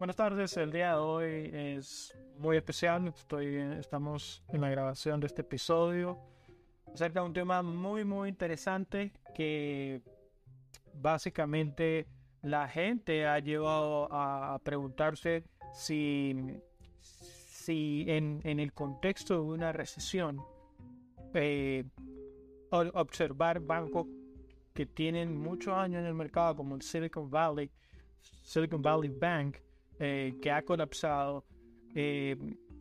[0.00, 3.08] Buenas tardes, el día de hoy es muy especial.
[3.08, 6.18] Estoy, estamos en la grabación de este episodio
[6.94, 10.00] acerca de un tema muy, muy interesante que
[10.94, 12.06] básicamente
[12.40, 16.34] la gente ha llevado a, preguntarse si,
[17.02, 20.40] si en, el contexto de una recesión
[21.34, 21.84] eh,
[22.70, 24.06] observar bancos
[24.72, 27.70] que tienen muchos años en el mercado como el Silicon Valley,
[28.42, 29.58] Silicon Valley Bank,
[30.02, 31.44] eh, que ha colapsado,
[31.94, 32.34] eh,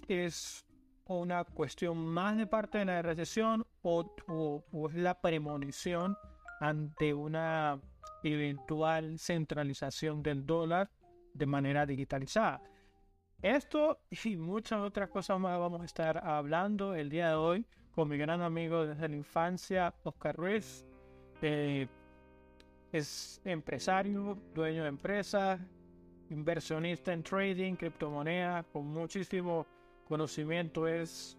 [0.07, 0.65] es
[1.05, 6.15] una cuestión más de parte de la recesión o, es la premonición
[6.61, 7.77] ante una
[8.23, 10.89] eventual centralización del dólar
[11.33, 12.61] de manera digitalizada.
[13.41, 18.07] Esto y muchas otras cosas más vamos a estar hablando el día de hoy con
[18.07, 20.85] mi gran amigo desde la infancia, Oscar Ruiz.
[21.41, 21.85] Eh,
[22.93, 25.59] es empresario, dueño de empresas,
[26.29, 29.65] inversionista en trading, criptomonedas, con muchísimo
[30.07, 31.37] conocimiento, es,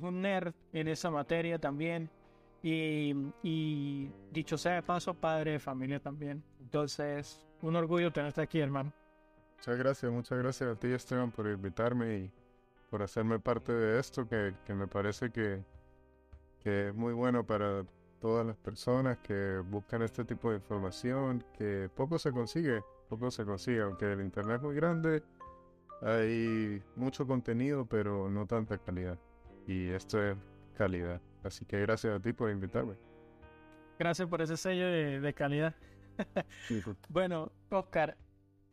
[0.00, 2.10] un nerd en esa materia también.
[2.62, 6.42] Y, dicho sea de paso, padre de familia también.
[6.60, 8.92] Entonces, un orgullo tenerte aquí, hermano.
[9.58, 12.32] Muchas gracias, muchas gracias a ti, Esteban, por invitarme y
[12.90, 15.62] por hacerme parte de esto, que, me parece que,
[16.60, 17.84] que es muy bueno para
[18.20, 23.44] todas las personas que buscan este tipo de información, que poco se consigue poco se
[23.44, 25.22] consigue, aunque el internet es muy grande,
[26.02, 29.18] hay mucho contenido, pero no tanta calidad.
[29.66, 30.36] Y esto es
[30.76, 31.20] calidad.
[31.42, 32.94] Así que gracias a ti por invitarme.
[33.98, 35.74] Gracias por ese sello de, calidad.
[37.08, 38.16] bueno, Oscar,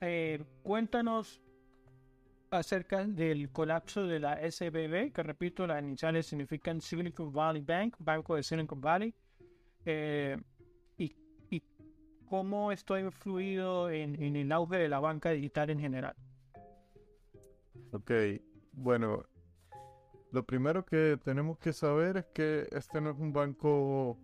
[0.01, 1.41] eh, cuéntanos
[2.51, 8.35] acerca del colapso de la SBB, que repito, las iniciales significan Silicon Valley Bank, Banco
[8.35, 9.13] de Silicon Valley.
[9.85, 10.37] Eh,
[12.33, 16.15] cómo esto ha influido en, el auge de la banca digital en general.
[17.91, 18.11] Ok,
[18.71, 19.23] bueno,
[20.31, 24.17] lo primero que tenemos que saber es que este no es un banco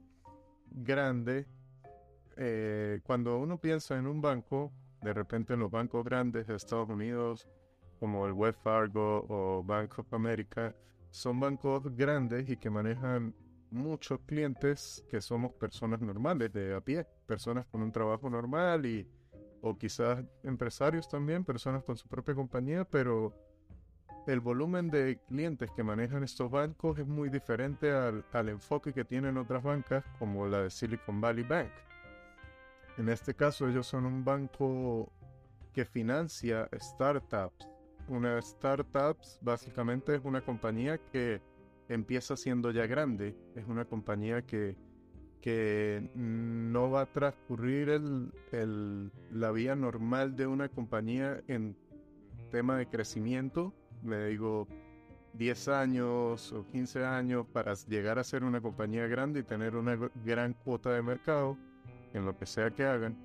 [0.72, 1.46] grande.
[2.36, 6.90] Eh, cuando uno piensa en un banco, de repente en los bancos grandes de Estados
[6.90, 7.48] Unidos,
[8.00, 10.76] como el Wells Fargo o Bank of America,
[11.12, 13.36] son bancos grandes y que manejan
[13.70, 19.08] muchos clientes que somos personas normales de a pie, personas con un trabajo normal y
[19.62, 23.36] o quizás empresarios también, personas con su propia compañía, pero
[24.26, 29.06] el volumen de clientes que manejan estos bancos es muy diferente al, al enfoque que
[29.06, 31.70] tienen otras bancas como la de Silicon Valley Bank.
[32.98, 35.12] En este caso ellos son un banco
[35.72, 37.68] que financia startups.
[38.08, 41.42] Una startup básicamente es una compañía que
[41.90, 43.36] empieza siendo ya grande.
[43.56, 44.76] Es una compañía que,
[45.42, 51.76] que no va a transcurrir el, la vía normal de una compañía en
[52.52, 53.74] tema de crecimiento.
[54.04, 54.68] Me digo
[55.34, 59.98] 10 años o 15 años para llegar a ser una compañía grande y tener una
[60.26, 61.58] gran cuota de mercado
[62.14, 63.18] en lo que sea que hagan.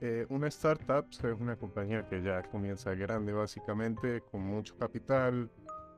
[0.00, 5.50] Eh, una startup es una compañía que ya comienza grande básicamente, con mucho capital,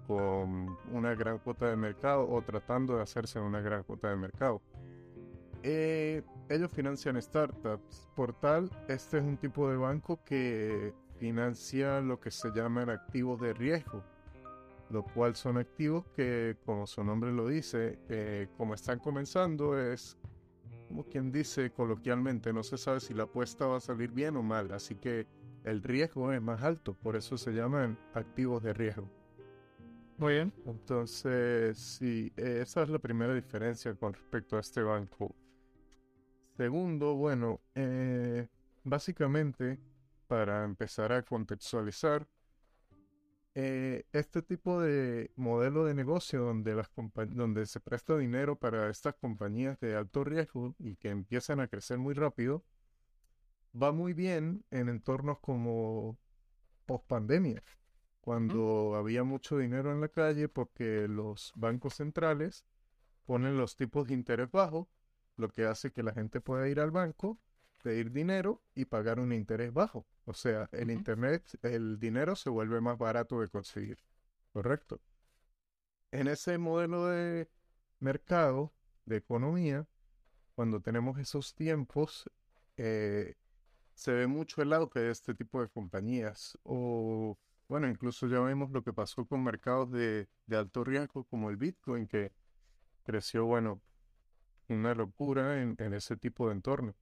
[0.06, 4.62] con una gran cuota de mercado o tratando de hacerse una gran cuota de mercado.
[5.62, 8.08] Eh, ellos financian startups.
[8.14, 13.40] Por tal, este es un tipo de banco que financia lo que se llaman activos
[13.40, 14.02] de riesgo,
[14.90, 20.16] lo cual son activos que, como su nombre lo dice, eh, como están comenzando, es
[20.88, 24.42] como quien dice coloquialmente, no se sabe si la apuesta va a salir bien o
[24.42, 25.26] mal, así que
[25.64, 29.08] el riesgo es más alto, por eso se llaman activos de riesgo.
[30.18, 30.52] Muy bien.
[30.66, 35.34] Entonces, sí, esa es la primera diferencia con respecto a este banco.
[36.58, 38.48] Segundo, bueno, eh,
[38.82, 39.78] básicamente,
[40.26, 42.26] para empezar a contextualizar,
[43.54, 46.90] eh, este tipo de modelo de negocio donde, las
[47.28, 51.98] donde se presta dinero para estas compañías de alto riesgo y que empiezan a crecer
[51.98, 52.64] muy rápido,
[53.80, 56.18] va muy bien en entornos como
[56.86, 57.62] post pandemia
[58.20, 62.66] cuando había mucho dinero en la calle porque los bancos centrales
[63.26, 64.88] ponen los tipos de interés bajos,
[65.38, 67.38] lo que hace que la gente pueda ir al banco,
[67.82, 70.06] pedir dinero y pagar un interés bajo.
[70.24, 73.98] O sea, el internet, el dinero se vuelve más barato de conseguir.
[74.52, 75.00] ¿Correcto?
[76.10, 77.48] En ese modelo de
[78.00, 78.72] mercado,
[79.04, 79.86] de economía,
[80.54, 82.28] cuando tenemos esos tiempos,
[82.76, 83.34] eh,
[83.94, 87.38] se ve mucho el auge de este tipo de compañías o
[87.68, 92.06] bueno, incluso ya vemos lo que pasó con mercados de, alto riesgo como el Bitcoin,
[92.06, 92.32] que
[93.04, 93.82] creció, bueno,
[94.68, 96.94] una locura en, ese tipo de entorno,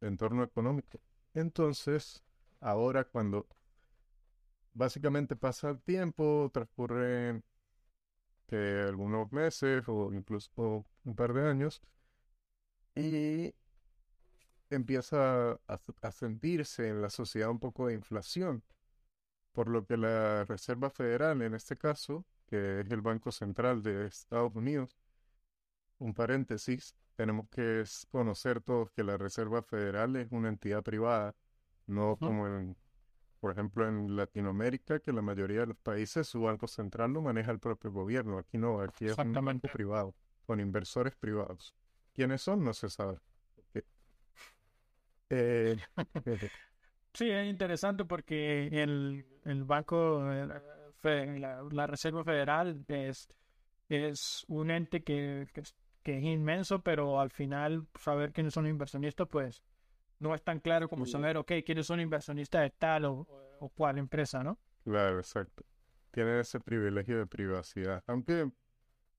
[0.00, 1.00] entorno económico.
[1.34, 2.24] Entonces,
[2.60, 3.46] ahora cuando
[4.72, 7.44] básicamente pasa el tiempo, transcurren
[8.86, 11.82] algunos meses o incluso un par de años
[12.94, 13.54] y
[14.70, 18.62] empieza a sentirse en la sociedad un poco de inflación,
[19.52, 24.06] por lo que la Reserva Federal, en este caso, que es el Banco Central de
[24.06, 24.96] Estados Unidos,
[25.98, 31.34] un paréntesis, tenemos que conocer todos que la Reserva Federal es una entidad privada,
[31.86, 32.76] no como en,
[33.40, 37.50] por ejemplo, en Latinoamérica, que la mayoría de los países su banco central lo maneja
[37.50, 38.38] el propio gobierno.
[38.38, 40.14] Aquí no, aquí es un banco privado,
[40.46, 41.74] con inversores privados.
[42.14, 42.64] ¿Quiénes son?
[42.64, 43.18] No se sabe.
[45.30, 45.76] Eh,
[47.14, 50.46] sí, es interesante porque el, el banco, eh,
[51.38, 53.28] la, Reserva Federal es,
[53.88, 55.62] es un ente que, que,
[56.04, 59.62] que, es inmenso, pero al final saber quiénes son los inversionistas, pues
[60.20, 63.26] no es tan claro como saber, ok, quiénes son inversionistas de tal o,
[63.58, 64.58] o cual empresa, ¿no?
[64.84, 65.64] Claro, exacto.
[66.12, 68.04] Tiene ese privilegio de privacidad.
[68.06, 68.48] Aunque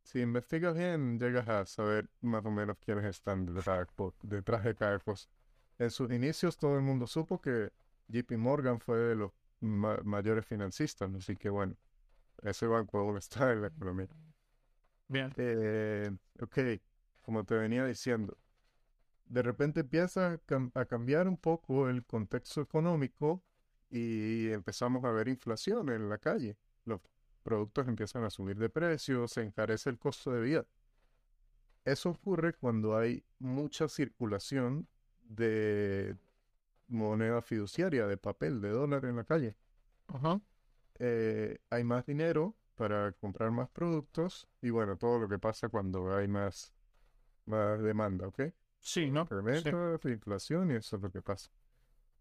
[0.06, 3.88] si investigas bien, llegas a saber más o menos quiénes están detrás,
[4.22, 5.28] detrás de cada cosa.
[5.80, 7.72] En sus inicios todo el mundo supo que
[8.08, 11.76] JP Morgan fue de los mayores financistas, así que bueno,
[12.44, 14.08] ese banco aún está en la economía.
[15.07, 15.31] Bien.
[15.38, 16.10] Eh,
[16.42, 16.57] ok,
[17.22, 18.38] como te venía diciendo,
[19.25, 20.40] de repente empieza
[20.74, 23.44] a, cambiar un poco el contexto económico
[23.90, 26.57] y empezamos a ver inflación en la calle.
[26.86, 27.02] Los
[27.44, 30.66] productos empiezan a subir de precio, se encarece el costo de vida.
[31.84, 34.88] Eso ocurre cuando hay mucha circulación
[35.24, 36.18] de
[36.88, 39.56] moneda fiduciaria, de papel, de dólar en la calle.
[40.98, 46.16] Eh, hay más dinero para comprar más productos y bueno, todo lo que pasa cuando
[46.16, 46.74] hay más,
[47.45, 48.42] más demanda, ¿ok?
[48.80, 49.22] Sí, ¿no?
[49.22, 51.50] Incremento de inflación y eso es lo que pasa.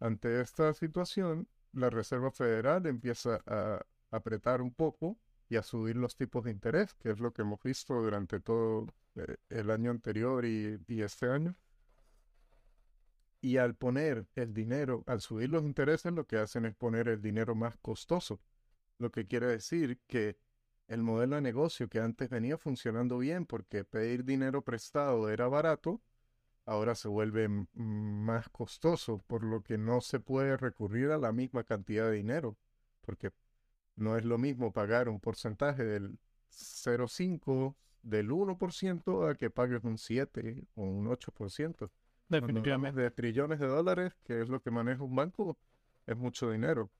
[0.00, 5.18] Ante esta situación, la Reserva Federal empieza a apretar un poco
[5.48, 8.86] y a subir los tipos de interés, que es lo que hemos visto durante todo
[9.16, 11.54] eh, el año anterior y, y este año.
[13.40, 17.20] Y al poner el dinero, al subir los intereses, lo que hacen es poner el
[17.20, 18.40] dinero más costoso.
[19.04, 20.38] Lo que quiere decir que
[20.88, 26.00] el modelo de negocio que antes venía funcionando bien porque pedir dinero prestado era barato,
[26.64, 31.64] ahora se vuelve más costoso, por lo que no se puede recurrir a la misma
[31.64, 32.56] cantidad de dinero,
[33.02, 33.30] porque
[33.94, 36.18] no es lo mismo pagar un porcentaje del
[36.50, 41.90] 0,5 del 1% a que pagues un 7 o un 8%.
[42.30, 43.02] Definitivamente.
[43.02, 45.58] De trillones de dólares, que es lo que maneja un banco,
[46.06, 46.90] es mucho dinero.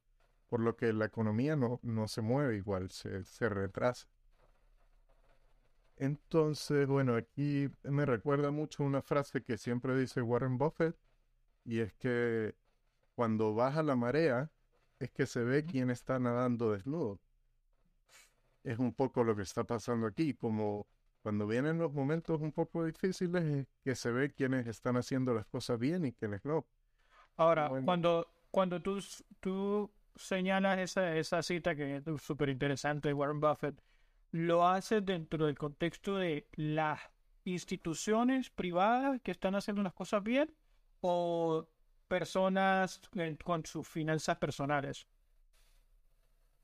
[0.54, 4.06] Por lo que la economía no, no se mueve igual, se, se retrasa.
[5.96, 10.96] Entonces, bueno, aquí me recuerda mucho una frase que siempre dice Warren Buffett,
[11.64, 12.54] y es que
[13.16, 14.48] cuando baja la marea,
[15.00, 17.18] es que se ve quién está nadando desnudo.
[18.62, 20.86] Es un poco lo que está pasando aquí, como
[21.24, 25.80] cuando vienen los momentos un poco difíciles, que se ve quiénes están haciendo las cosas
[25.80, 26.64] bien y quiénes no.
[27.36, 29.00] Ahora, cuando, cuando tú,
[29.40, 33.80] tú señalas esa, esa cita que es súper interesante de Warren Buffett,
[34.30, 37.00] ¿lo haces dentro del contexto de las
[37.44, 40.54] instituciones privadas que están haciendo las cosas bien
[41.00, 41.68] o
[42.08, 43.00] personas
[43.42, 45.06] con sus finanzas personales?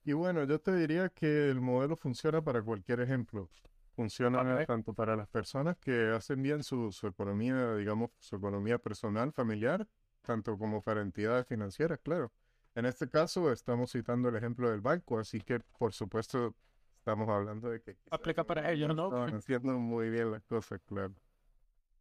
[0.04, 3.49] Y bueno, yo te diría que el modelo funciona para cualquier ejemplo.
[3.95, 9.33] Funciona tanto para las personas que hacen bien su, su economía, digamos, su economía personal,
[9.33, 9.87] familiar,
[10.23, 12.33] tanto como para entidades financieras, claro.
[12.74, 16.54] En este caso estamos citando el ejemplo del banco, así que por supuesto
[16.98, 17.96] estamos hablando de que...
[18.10, 19.06] Aplica para ellos, ¿no?
[19.06, 21.14] Están haciendo muy bien las cosas, claro.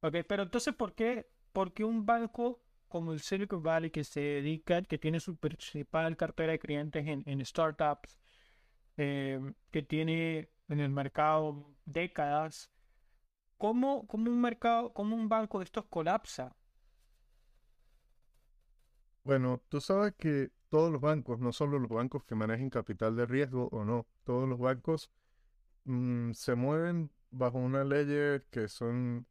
[0.01, 4.19] Ok, pero entonces, ¿por qué, por qué un banco como el Silicon Valley que se
[4.19, 8.19] dedica, que tiene su principal cartera de clientes en, en startups,
[8.97, 9.39] eh,
[9.71, 12.71] que tiene en el mercado décadas.
[13.57, 16.55] ¿Cómo, cómo un mercado, cómo un banco de estos colapsa?
[19.23, 23.25] Bueno, tú sabes que todos los bancos, no solo los bancos que manejen capital de
[23.25, 25.11] riesgo o no, todos los bancos
[25.85, 29.27] mm, se mueven bajo una ley que son,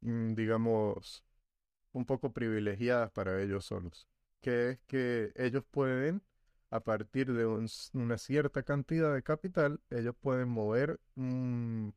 [0.00, 1.24] mm, digamos,
[1.92, 4.08] un poco privilegiadas para ellos solos,
[4.40, 6.22] que es que ellos pueden
[6.70, 7.46] a partir de
[7.92, 11.90] una cierta cantidad de capital, ellos pueden mover mm,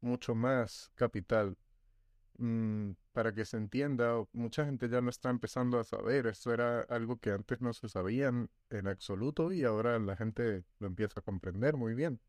[0.00, 1.56] mucho más capital.
[2.38, 6.80] Mm, para que se entienda, mucha gente ya no está empezando a saber, esto era
[6.82, 11.22] algo que antes no se sabían en absoluto y ahora la gente lo empieza a
[11.22, 12.20] comprender muy bien.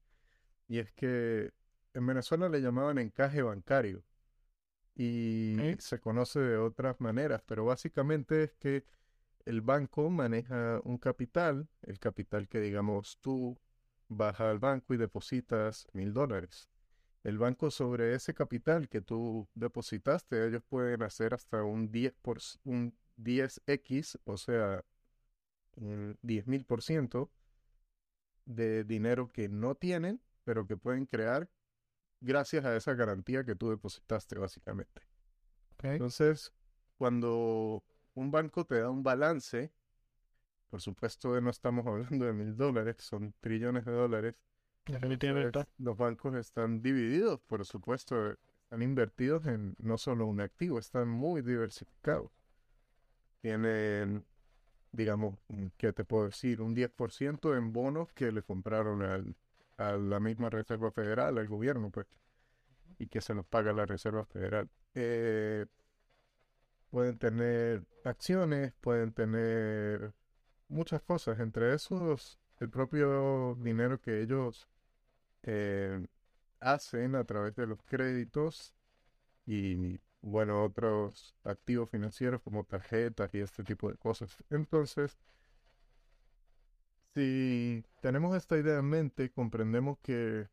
[0.67, 1.51] Y es que
[1.93, 4.03] en Venezuela le llamaban encaje bancario
[4.95, 8.85] y se conoce de otras maneras, pero básicamente es que
[9.45, 13.57] el banco maneja un capital, el capital que digamos tú
[14.07, 16.69] vas al banco y depositas mil dólares.
[17.25, 22.37] El banco sobre ese capital que tú depositaste, ellos pueden hacer hasta un 10 por,
[22.65, 24.85] un 10x, o sea,
[25.75, 27.31] un 10 mil por ciento
[28.45, 31.49] de dinero que no tienen, pero que pueden crear
[32.21, 35.01] gracias a esa garantía que tú depositaste, básicamente.
[35.81, 36.53] Entonces,
[36.95, 39.73] cuando un banco te da un balance,
[40.69, 44.35] por supuesto no estamos hablando de mil dólares, son trillones de dólares.
[45.77, 51.41] Los bancos están divididos, por supuesto, están invertidos en no solo un activo, están muy
[51.41, 52.31] diversificados.
[53.41, 54.25] Tienen,
[54.91, 55.37] digamos,
[55.77, 56.61] ¿qué te puedo decir?
[56.61, 59.35] Un 10% en bonos que le compraron al,
[59.77, 62.07] a la misma Reserva Federal, al gobierno, pues,
[62.97, 64.69] y que se los paga la Reserva Federal.
[64.93, 65.65] Eh,
[66.89, 70.13] pueden tener acciones, pueden tener
[70.69, 74.69] muchas cosas, entre esos el propio dinero que ellos
[75.45, 76.05] eh,
[76.59, 78.73] hacen a través de los créditos
[79.45, 84.35] y bueno, otros activos financieros como tarjetas y este tipo de cosas.
[84.49, 85.17] Entonces,
[87.13, 90.49] si tenemos esta idea en mente, comprendemos que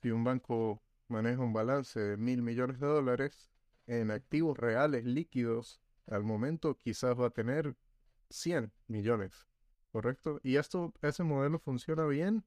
[0.00, 3.50] si un banco maneja un balance de mil millones de dólares
[3.88, 7.74] en activos reales líquidos, al momento quizás va a tener
[8.30, 9.46] 100 millones,
[9.90, 10.40] ¿correcto?
[10.44, 12.44] Y esto, ese modelo funciona bien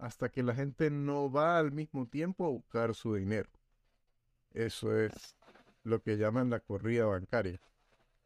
[0.00, 3.50] hasta que la gente no va al mismo tiempo a buscar su dinero.
[4.52, 5.36] Eso es
[5.84, 7.60] lo que llaman la corrida bancaria,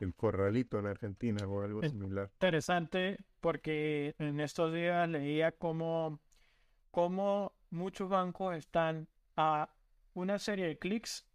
[0.01, 2.31] el corralito en Argentina o algo similar.
[2.33, 6.21] Interesante porque en estos días leía cómo,
[6.91, 9.69] cómo muchos bancos están a
[10.15, 11.27] una serie de clics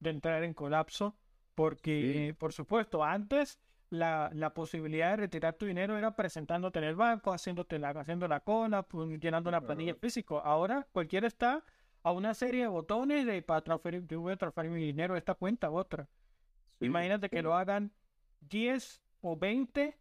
[0.00, 1.16] de entrar en colapso
[1.54, 3.58] porque, por supuesto, antes
[3.90, 8.28] la, la, posibilidad de retirar tu dinero era presentándote en el banco, haciéndote la, haciendo
[8.28, 10.36] la cola, pues, llenando una planilla física.
[10.38, 11.64] Ahora cualquiera está
[12.02, 15.18] a una serie de botones de para transferir, yo voy a transferir mi dinero a
[15.18, 16.08] esta cuenta a otra.
[16.80, 17.92] Imagínate que lo hagan
[18.40, 19.98] 10 o 20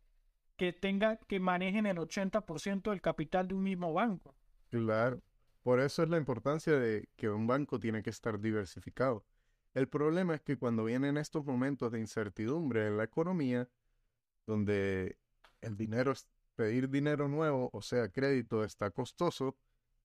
[0.58, 4.36] que tenga que manejen el 80% del capital de un mismo banco.
[4.70, 5.22] Claro.
[5.64, 9.26] Por eso es la importancia de que un banco tiene que estar diversificado.
[9.74, 13.68] El problema es que cuando vienen estos momentos de incertidumbre en la economía,
[14.48, 15.18] donde
[15.62, 16.14] el dinero,
[16.56, 19.56] pedir dinero nuevo, o sea, crédito, está costoso,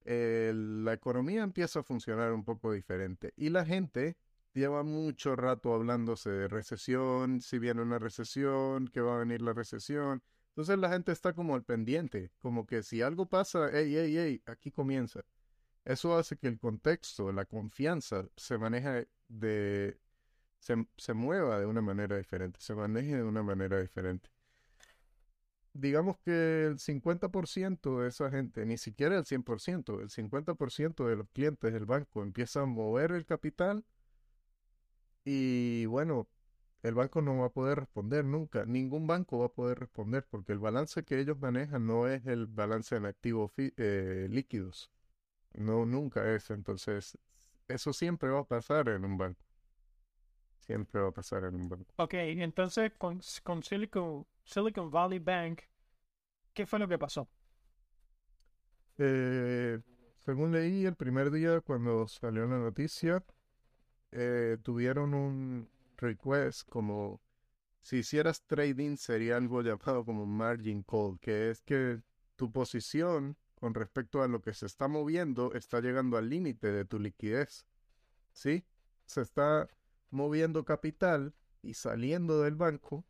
[0.04, 3.32] la economía empieza a funcionar un poco diferente.
[3.36, 4.16] Y la gente
[4.52, 9.54] lleva mucho rato hablándose de recesión, si viene una recesión, que va a venir la
[9.54, 10.22] recesión.
[10.48, 14.42] Entonces la gente está como al pendiente, como que si algo pasa, hey, hey, hey,
[14.46, 15.22] aquí comienza.
[15.84, 19.98] Eso hace que el contexto, la confianza, se maneja de,
[20.62, 24.30] se, se mueva de una manera diferente, se maneje de una manera diferente.
[25.74, 31.28] Digamos que el 50% de esa gente, ni siquiera el 100%, el 50% de los
[31.30, 33.84] clientes del banco empiezan a mover el capital
[35.24, 36.28] y bueno,
[36.82, 38.64] el banco no va a poder responder nunca.
[38.66, 42.46] Ningún banco va a poder responder porque el balance que ellos manejan no es el
[42.46, 44.90] balance en activos eh, líquidos.
[45.54, 46.50] No, nunca es.
[46.50, 47.18] Entonces,
[47.68, 49.51] eso siempre va a pasar en un banco.
[50.64, 51.92] Siempre va a pasar en un banco.
[51.96, 55.60] Ok, entonces con, con Silicon, Silicon Valley Bank,
[56.54, 57.28] ¿qué fue lo que pasó?
[58.98, 59.80] Eh,
[60.18, 63.24] según leí el primer día cuando salió la noticia,
[64.12, 67.20] eh, tuvieron un request como
[67.80, 72.00] si hicieras trading sería algo llamado como margin call, que es que
[72.36, 76.84] tu posición con respecto a lo que se está moviendo está llegando al límite de
[76.84, 77.66] tu liquidez.
[78.32, 78.64] ¿Sí?
[79.06, 79.68] Se está
[80.12, 83.04] moviendo capital y saliendo del banco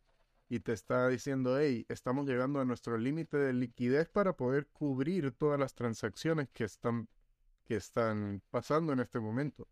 [0.49, 5.31] y te está diciendo, hey, estamos llegando a nuestro límite de liquidez para poder cubrir
[5.31, 7.07] todas las transacciones que están,
[7.65, 9.67] que están pasando en este momento.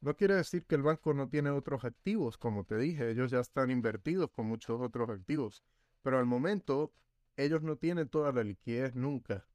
[0.00, 3.40] No quiere decir que el banco no tiene otros activos, como te dije, ellos ya
[3.40, 5.62] están invertidos con muchos otros activos,
[6.02, 6.92] pero al momento
[7.36, 9.46] ellos no tienen toda la liquidez nunca.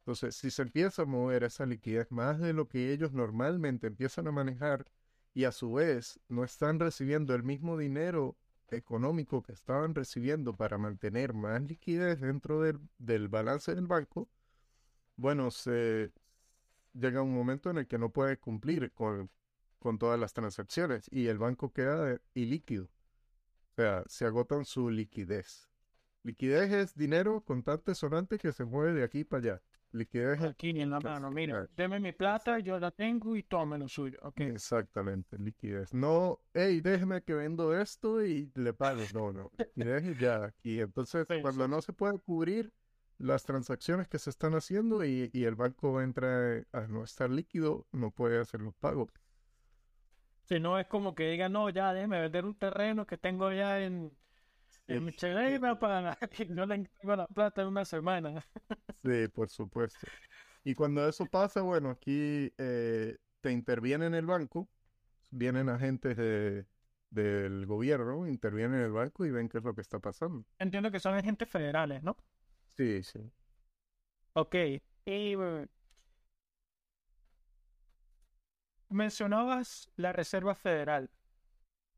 [0.00, 4.26] Entonces, si se empieza a mover esa liquidez más de lo que ellos normalmente empiezan
[4.26, 4.86] a manejar
[5.34, 8.36] y a su vez no están recibiendo el mismo dinero
[8.70, 14.28] económico que estaban recibiendo para mantener más liquidez dentro del, del balance del banco,
[15.16, 16.12] bueno, se
[16.94, 19.30] llega un momento en el que no puede cumplir con,
[19.78, 22.84] con todas las transacciones y el banco queda ilíquido.
[23.72, 25.68] O sea, se agotan su liquidez.
[26.22, 29.62] Liquidez es dinero contante sonante que se mueve de aquí para allá.
[29.92, 31.30] Liquidez aquí en la mano.
[31.30, 34.18] Mira, deme mi plata, yo la tengo y tome lo suyo.
[34.22, 34.48] Okay.
[34.48, 35.92] Exactamente, liquidez.
[35.92, 39.02] No, hey, déjeme que vendo esto y le pago.
[39.14, 40.54] No, no, liquidez y ya.
[40.62, 42.72] Y entonces, cuando no se puede cubrir
[43.18, 47.86] las transacciones que se están haciendo y, y el banco entra a no estar líquido,
[47.92, 49.12] no puede hacer los pagos.
[50.44, 53.80] Si no es como que diga, no, ya déjeme vender un terreno que tengo ya
[53.80, 54.12] en,
[54.90, 55.12] en mi
[55.78, 58.44] para que no le entrego la plata en una semana.
[59.04, 60.06] sí, por supuesto.
[60.64, 64.68] Y cuando eso pasa, bueno, aquí eh, te interviene en el banco,
[65.30, 66.66] vienen agentes de,
[67.10, 70.44] del gobierno, intervienen en el banco y ven qué es lo que está pasando.
[70.58, 72.16] Entiendo que son agentes federales, ¿no?
[72.76, 73.20] Sí, sí.
[74.34, 74.54] Ok.
[75.06, 75.34] Y
[78.90, 81.10] mencionabas la Reserva Federal.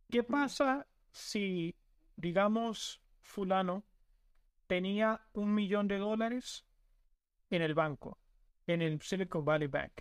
[0.08, 1.74] ¿Qué pasa si,
[2.22, 3.84] digamos, fulano
[4.68, 6.64] tenía un millón de dólares
[7.50, 8.16] en el banco,
[8.66, 9.92] en el Silicon Valley Bank?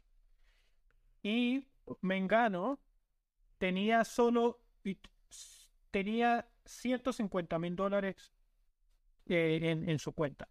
[1.24, 1.68] Y
[2.02, 2.80] Mengano
[3.58, 4.62] tenía solo,
[5.90, 8.32] tenía 150 mil dólares
[9.26, 10.48] eh, en, su cuenta.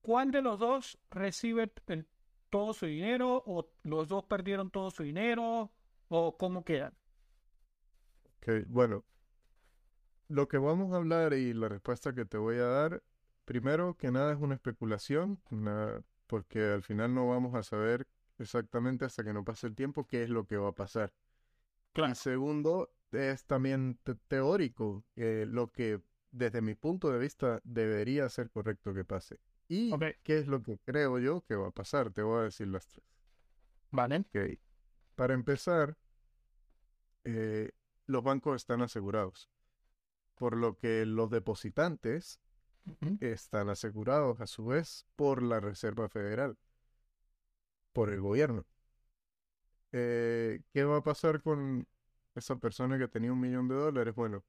[0.00, 1.70] ¿Cuál de los dos recibe
[2.48, 5.70] todo su dinero o los dos perdieron todo su dinero
[6.08, 6.94] o cómo quedan?
[8.38, 9.04] Ok, bueno,
[10.28, 13.02] lo que vamos a hablar y la respuesta que te voy a dar,
[13.44, 15.40] primero que nada es una especulación,
[16.26, 18.06] porque al final no vamos a saber
[18.38, 21.12] exactamente hasta que no pase el tiempo qué es lo que va a pasar.
[21.92, 22.12] Claro.
[22.12, 28.92] Y segundo, es también teórico, lo que desde mi punto de vista debería ser correcto
[28.92, 29.38] que pase.
[29.68, 29.90] ¿Y
[30.22, 32.12] qué es lo que creo yo que va a pasar?
[32.12, 33.04] Te voy a decir las tres.
[33.90, 34.24] Vale.
[34.28, 34.60] Okay.
[35.14, 35.96] Para empezar,
[37.24, 37.70] eh,
[38.06, 39.48] los bancos están asegurados,
[40.36, 42.40] por lo que los depositantes
[43.20, 46.56] están asegurados a su vez por la Reserva Federal,
[47.92, 48.64] por el gobierno.
[49.92, 51.86] Eh, ¿Qué va a pasar con
[52.34, 54.14] esa persona que tenía un millón de dólares?
[54.14, 54.44] Bueno,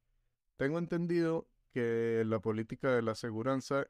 [0.58, 3.88] tengo entendido que la política de la aseguranza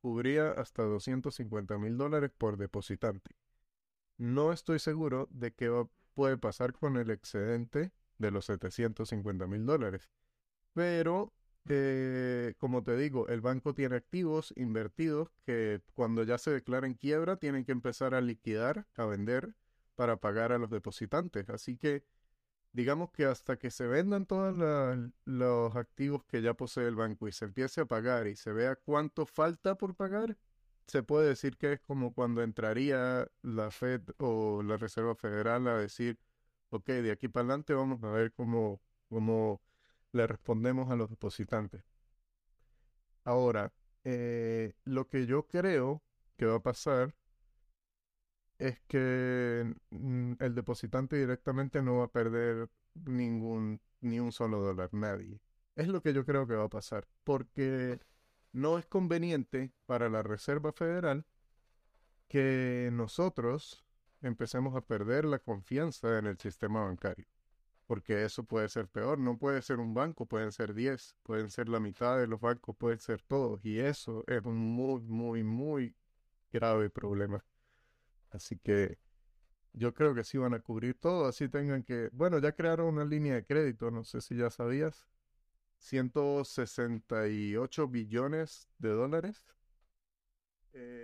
[0.00, 3.34] cubría hasta 250 mil dólares por depositante.
[4.18, 10.10] No estoy seguro de qué puede pasar con el excedente de los 750 mil dólares.
[10.74, 11.32] Pero,
[12.58, 17.64] como te digo, el banco tiene activos invertidos que cuando ya se declaren quiebra tienen
[17.64, 19.54] que empezar a liquidar, a vender
[19.94, 21.48] para pagar a los depositantes.
[21.50, 22.04] Así que
[22.72, 24.56] digamos que hasta que se vendan todos
[25.24, 28.76] los activos que ya posee el banco y se empiece a pagar y se vea
[28.76, 30.36] cuánto falta por pagar,
[30.86, 35.78] se puede decir que es como cuando entraría la Fed o la Reserva Federal a
[35.78, 36.18] decir,
[36.70, 39.60] ok, de aquí para adelante vamos a ver cómo, cómo
[40.12, 41.82] le respondemos a los depositantes.
[43.24, 43.72] Ahora,
[44.04, 46.02] eh, lo que yo creo
[46.36, 47.14] que va a pasar
[48.58, 54.90] es que mm, el depositante directamente no va a perder ningún ni un solo dólar,
[54.92, 55.40] nadie.
[55.76, 58.00] Es lo que yo creo que va a pasar, porque
[58.52, 61.24] no es conveniente para la Reserva Federal
[62.28, 63.84] que nosotros
[64.22, 67.26] empecemos a perder la confianza en el sistema bancario,
[67.90, 71.68] porque eso puede ser peor, no puede ser un banco, pueden ser 10, pueden ser
[71.68, 75.96] la mitad de los bancos, pueden ser todos, y eso es un muy, muy, muy
[76.52, 77.44] grave problema.
[78.30, 79.00] Así que
[79.72, 83.04] yo creo que sí van a cubrir todo, así tengan que, bueno, ya crearon una
[83.04, 85.08] línea de crédito, no sé si ya sabías,
[85.78, 89.44] 168 billones de dólares.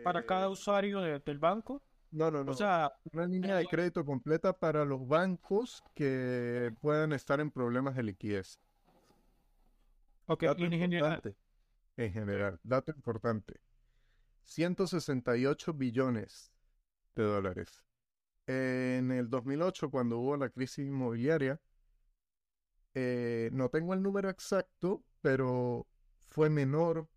[0.05, 1.83] ¿Para cada eh, usuario del banco?
[2.17, 2.53] No, no, no.
[2.53, 7.95] O sea, una línea de crédito completa para los bancos que puedan estar en problemas
[7.95, 8.59] de liquidez.
[10.25, 11.23] Ok, en general.
[11.99, 13.61] En general, dato importante.
[14.45, 16.55] 168 billones
[17.15, 17.85] de dólares.
[18.47, 21.61] En el 2008, cuando hubo la crisis inmobiliaria,
[22.95, 25.87] eh, no tengo el número exacto, pero
[26.29, 27.09] fue menor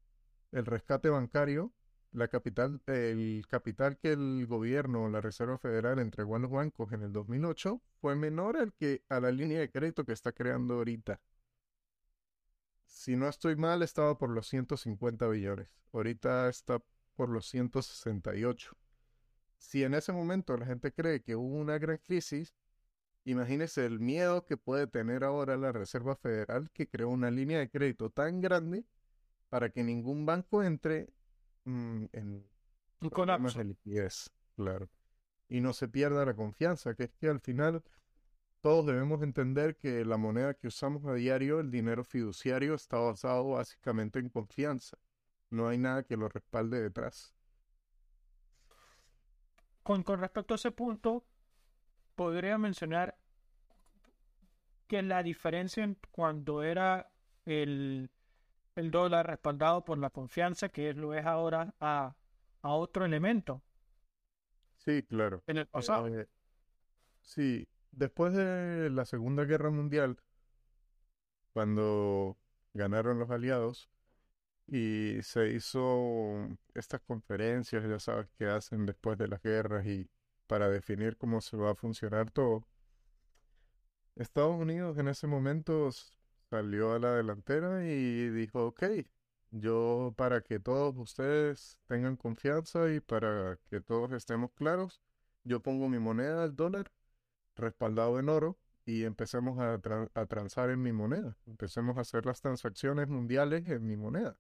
[0.52, 1.72] el rescate bancario,
[2.12, 7.04] la capital, el capital que el gobierno, la Reserva Federal entregó a los bancos en
[7.04, 11.20] el 2008 fue menor al que a la línea de crédito que está creando ahorita.
[12.86, 15.70] Si no estoy mal, estaba por los 150 billones.
[15.94, 16.82] Ahorita está
[17.16, 18.76] por los 168
[19.60, 22.56] si en ese momento la gente cree que hubo una gran crisis,
[23.26, 27.70] imagínese el miedo que puede tener ahora la Reserva Federal que creó una línea de
[27.70, 28.86] crédito tan grande
[29.50, 31.10] para que ningún banco entre
[31.70, 32.48] mm, en
[33.02, 34.90] un colapso de liquidez, claro.
[35.48, 37.84] Y no se pierda la confianza, que es que al final
[38.62, 43.52] todos debemos entender que la moneda que usamos a diario, el dinero fiduciario, está basado
[43.52, 44.98] básicamente en confianza.
[45.50, 47.34] No hay nada que lo respalde detrás.
[49.84, 51.26] con, con respecto a ese punto,
[52.16, 53.18] podría mencionar
[54.88, 57.12] que la diferencia en cuando era
[57.46, 58.12] el,
[58.80, 62.16] el dólar respaldado por la confianza, que lo es ahora, a,
[62.62, 63.62] a otro elemento
[64.78, 65.44] Sí, claro.
[65.48, 66.08] en el pasado.
[66.08, 66.28] Eh,
[67.22, 70.18] sí, después de la Segunda Guerra Mundial,
[71.54, 72.38] cuando
[72.74, 73.90] ganaron los aliados
[74.68, 80.10] y se hizo estas conferencias, ya sabes, que hacen después de las guerras y
[80.48, 82.68] para definir cómo se va a funcionar todo.
[84.16, 85.90] Estados Unidos en ese momento
[86.50, 88.84] salió a la delantera y dijo, ok,
[89.52, 95.02] yo para que todos ustedes tengan confianza y para que todos estemos claros,
[95.44, 96.92] yo pongo mi moneda, el dólar,
[97.56, 99.80] respaldado en oro y empecemos a,
[100.14, 101.38] a transar en mi moneda.
[101.48, 104.38] Empecemos a hacer las transacciones mundiales en mi moneda.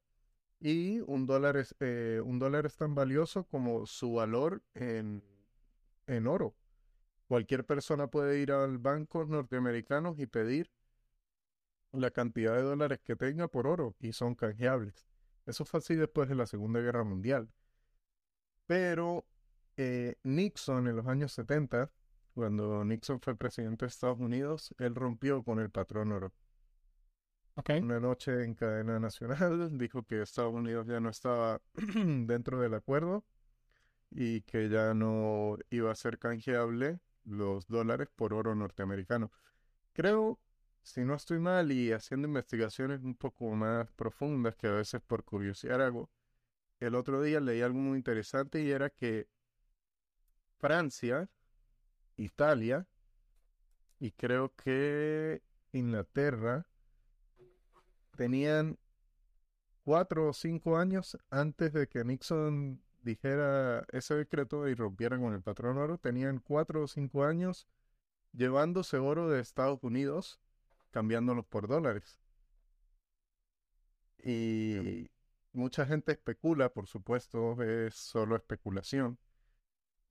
[0.60, 5.24] Y un dólar es, eh, un dólar es tan valioso como su valor en,
[6.08, 6.56] en oro.
[7.28, 10.70] Cualquier persona puede ir al banco norteamericano y pedir
[11.92, 15.08] la cantidad de dólares que tenga por oro y son canjeables.
[15.46, 17.50] Eso fue así después de la Segunda Guerra Mundial.
[18.68, 19.26] Pero
[19.78, 21.92] eh, Nixon en los años 70,
[22.34, 26.34] cuando Nixon fue presidente de Estados Unidos, él rompió con el patrón oro.
[27.56, 27.72] ¿Ok?
[27.82, 31.62] Una noche en cadena nacional dijo que Estados Unidos ya no estaba
[31.96, 33.26] dentro del acuerdo
[34.12, 39.32] y que ya no iba a ser canjeable los dólares por oro norteamericano.
[39.94, 40.40] Creo,
[40.90, 45.24] si no estoy mal y haciendo investigaciones un poco más profundas que a veces por
[45.24, 46.10] curiosidad hago,
[46.80, 49.28] el otro día leí algo muy interesante y era que
[50.58, 51.30] Francia,
[52.18, 52.88] Italia
[54.00, 56.66] y creo que Inglaterra
[58.18, 58.80] tenían
[59.84, 65.44] cuatro o cinco años antes de que Nixon dijera ese decreto y rompiera con el
[65.44, 67.68] patrón oro, tenían cuatro o cinco años
[68.34, 70.40] llevándose oro de Estados Unidos,
[70.92, 72.20] cambiándolos por dólares.
[74.24, 75.10] Y
[75.54, 79.18] mucha gente especula, por supuesto, es solo especulación,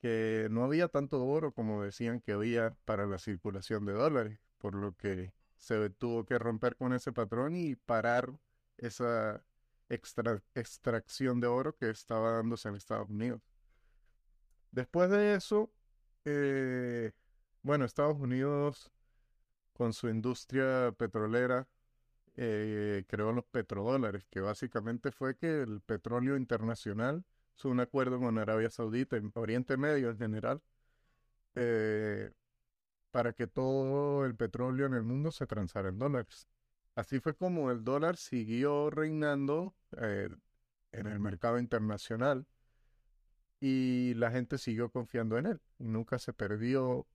[0.00, 4.74] que no había tanto oro como decían que había para la circulación de dólares, por
[4.74, 8.32] lo que se tuvo que romper con ese patrón y parar
[8.78, 9.44] esa
[9.88, 13.42] extra- extracción de oro que estaba dándose en Estados Unidos.
[14.70, 15.70] Después de eso,
[16.24, 17.12] eh,
[17.62, 18.90] bueno, Estados Unidos
[19.78, 21.68] con su industria petrolera
[22.36, 27.24] eh, creó los petrodólares, que básicamente fue que el petróleo internacional
[27.56, 30.60] hizo un acuerdo con Arabia Saudita, en Oriente Medio en general,
[31.54, 32.32] eh,
[33.12, 36.48] para que todo el petróleo en el mundo se transara en dólares.
[36.96, 40.28] Así fue como el dólar siguió reinando eh,
[40.92, 42.46] en el mercado internacional
[43.60, 45.60] y la gente siguió confiando en él.
[45.78, 47.06] Nunca se perdió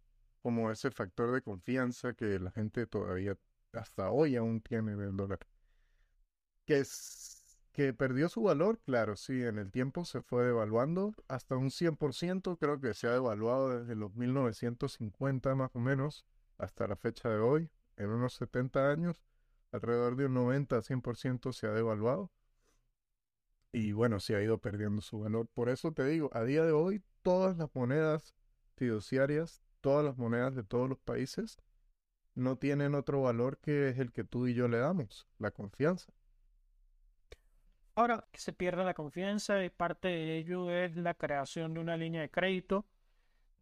[0.43, 3.37] como ese factor de confianza que la gente todavía
[3.73, 5.39] hasta hoy aún tiene del dólar.
[6.65, 11.57] Que es que perdió su valor, claro, sí, en el tiempo se fue devaluando hasta
[11.57, 16.23] un 100%, creo que se ha devaluado desde los 1950 más o menos
[16.59, 19.23] hasta la fecha de hoy, en unos 70 años,
[19.71, 22.31] alrededor de un 90 a 100% se ha devaluado.
[23.71, 25.47] Y bueno, se ha ido perdiendo su valor.
[25.51, 28.35] Por eso te digo, a día de hoy, todas las monedas
[28.75, 31.57] fiduciarias, todas las monedas de todos los países,
[32.35, 36.11] no tienen otro valor que es el que tú y yo le damos, la confianza.
[37.93, 41.97] Ahora que se pierde la confianza y parte de ello es la creación de una
[41.97, 42.85] línea de crédito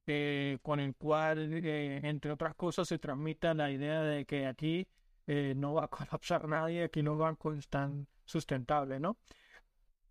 [0.05, 4.87] eh, con el cual, eh, entre otras cosas, se transmita la idea de que aquí
[5.25, 9.17] eh, no va a colapsar nadie, aquí los bancos están sustentables, ¿no?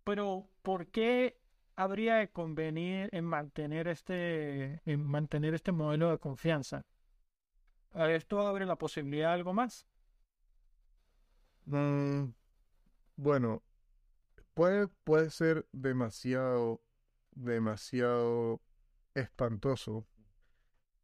[0.03, 1.40] Pero ¿por qué
[1.75, 6.85] habría de convenir en mantener este, en mantener este modelo de confianza?
[7.93, 9.87] ¿A ¿Esto abre la posibilidad de algo más?
[11.65, 12.33] Mm,
[13.17, 13.63] bueno,
[14.53, 16.81] puede, puede ser demasiado,
[17.31, 18.61] demasiado
[19.15, 20.07] espantoso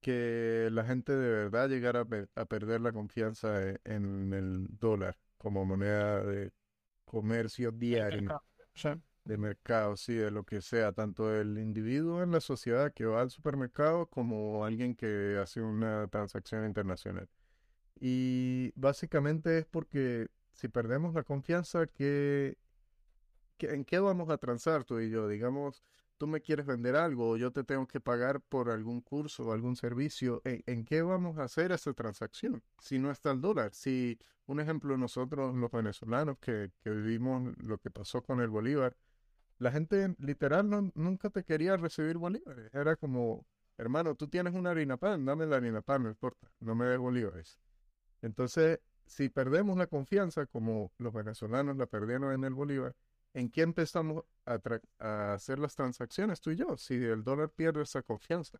[0.01, 4.67] que la gente de verdad llegara a, pe- a perder la confianza e- en el
[4.77, 6.53] dólar como moneda de
[7.06, 8.41] comercio diario, Mercado.
[9.27, 13.19] De mercado, sí, de lo que sea, tanto el individuo en la sociedad que va
[13.21, 17.27] al supermercado como alguien que hace una transacción internacional.
[17.99, 22.57] Y básicamente es porque si perdemos la confianza, ¿qué,
[23.57, 25.27] qué- en qué vamos a transar tú y yo?
[25.27, 25.83] Digamos,
[26.17, 29.53] tú me quieres vender algo o yo te tengo que pagar por algún curso o
[29.53, 30.41] algún servicio.
[30.45, 32.63] ¿En, en qué vamos a hacer esa transacción?
[32.79, 33.73] Si no está el dólar.
[33.73, 38.95] Si, un ejemplo, nosotros los venezolanos que, que vivimos lo que pasó con el bolívar,
[39.59, 42.73] la gente literal no, nunca te quería recibir bolívares.
[42.73, 43.45] Era como,
[43.77, 46.99] hermano, tú tienes una harina pan, dame la harina pan, no importa, no me des
[46.99, 47.59] bolívares.
[48.21, 52.95] Entonces, si perdemos la confianza, como los venezolanos la perdieron en el bolívar,
[53.33, 54.59] ¿en qué empezamos a,
[54.99, 56.77] a hacer las transacciones tú y yo?
[56.77, 58.59] Si el dólar pierde esa confianza.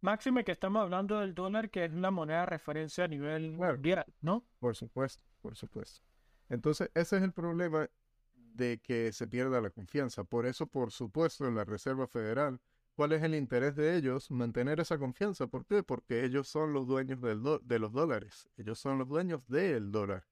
[0.00, 4.06] Máxime que estamos hablando del dólar, que es una moneda de referencia a nivel mundial,
[4.20, 4.46] ¿no?
[4.60, 6.00] Por supuesto, por supuesto.
[6.48, 7.88] Entonces, ese es el problema
[8.58, 10.24] de que se pierda la confianza.
[10.24, 12.60] Por eso, por supuesto, en la Reserva Federal,
[12.94, 14.30] ¿cuál es el interés de ellos?
[14.30, 15.46] Mantener esa confianza.
[15.46, 15.82] ¿Por qué?
[15.82, 18.48] Porque ellos son los dueños de los dólares.
[18.58, 20.26] Ellos son los dueños del dólar.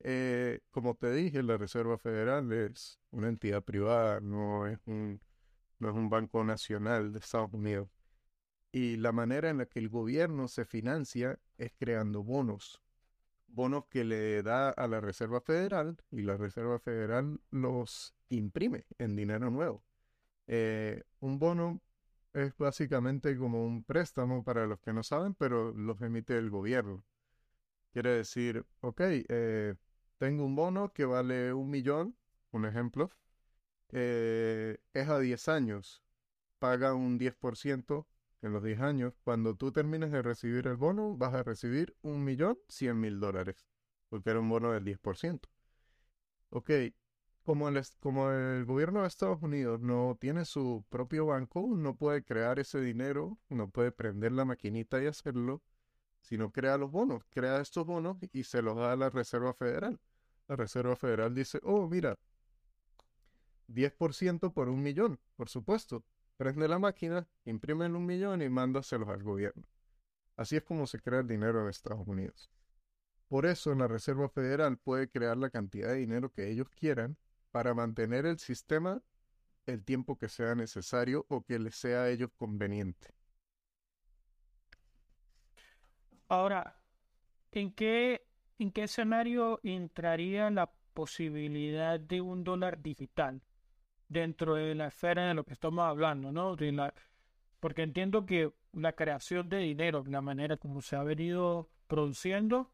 [0.00, 5.20] Eh, como te dije, la Reserva Federal es una entidad privada, no es un,
[5.80, 7.88] no es un banco nacional de Estados Unidos.
[8.72, 12.82] Y la manera en la que el gobierno se financia es creando bonos
[13.48, 19.16] bonos que le da a la Reserva Federal y la Reserva Federal los imprime en
[19.16, 19.84] dinero nuevo.
[20.46, 21.80] Eh, un bono
[22.32, 27.04] es básicamente como un préstamo para los que no saben, pero los emite el gobierno.
[27.92, 29.74] Quiere decir, ok, eh,
[30.18, 32.16] tengo un bono que vale un millón,
[32.52, 33.10] un ejemplo,
[33.90, 36.02] eh, es a 10 años,
[36.58, 38.06] paga un 10%
[38.42, 42.24] en los 10 años, cuando tú termines de recibir el bono, vas a recibir un
[42.24, 43.66] millón cien mil dólares,
[44.08, 45.48] porque era un bono del 10%.
[46.50, 46.70] Ok,
[47.42, 52.22] como el, como el gobierno de Estados Unidos no tiene su propio banco, no puede
[52.22, 55.62] crear ese dinero, no puede prender la maquinita y hacerlo,
[56.20, 59.98] sino crea los bonos, crea estos bonos y se los da a la Reserva Federal.
[60.46, 62.18] La Reserva Federal dice, oh, mira,
[63.68, 66.04] 10% por un millón, por supuesto,
[66.38, 69.64] prende la máquina, imprime un millón y mándaselos al gobierno.
[70.36, 72.50] Así es como se crea el dinero en Estados Unidos.
[73.28, 77.18] Por eso la Reserva Federal puede crear la cantidad de dinero que ellos quieran
[77.50, 79.02] para mantener el sistema
[79.66, 83.08] el tiempo que sea necesario o que les sea a ellos conveniente.
[86.28, 86.80] Ahora,
[87.52, 88.26] ¿en qué,
[88.58, 93.42] ¿en qué escenario entraría la posibilidad de un dólar digital?
[94.08, 96.56] Dentro de la esfera de lo que estamos hablando, ¿no?
[97.60, 102.70] porque entiendo que la creación de dinero, la manera como se ha venido produciendo,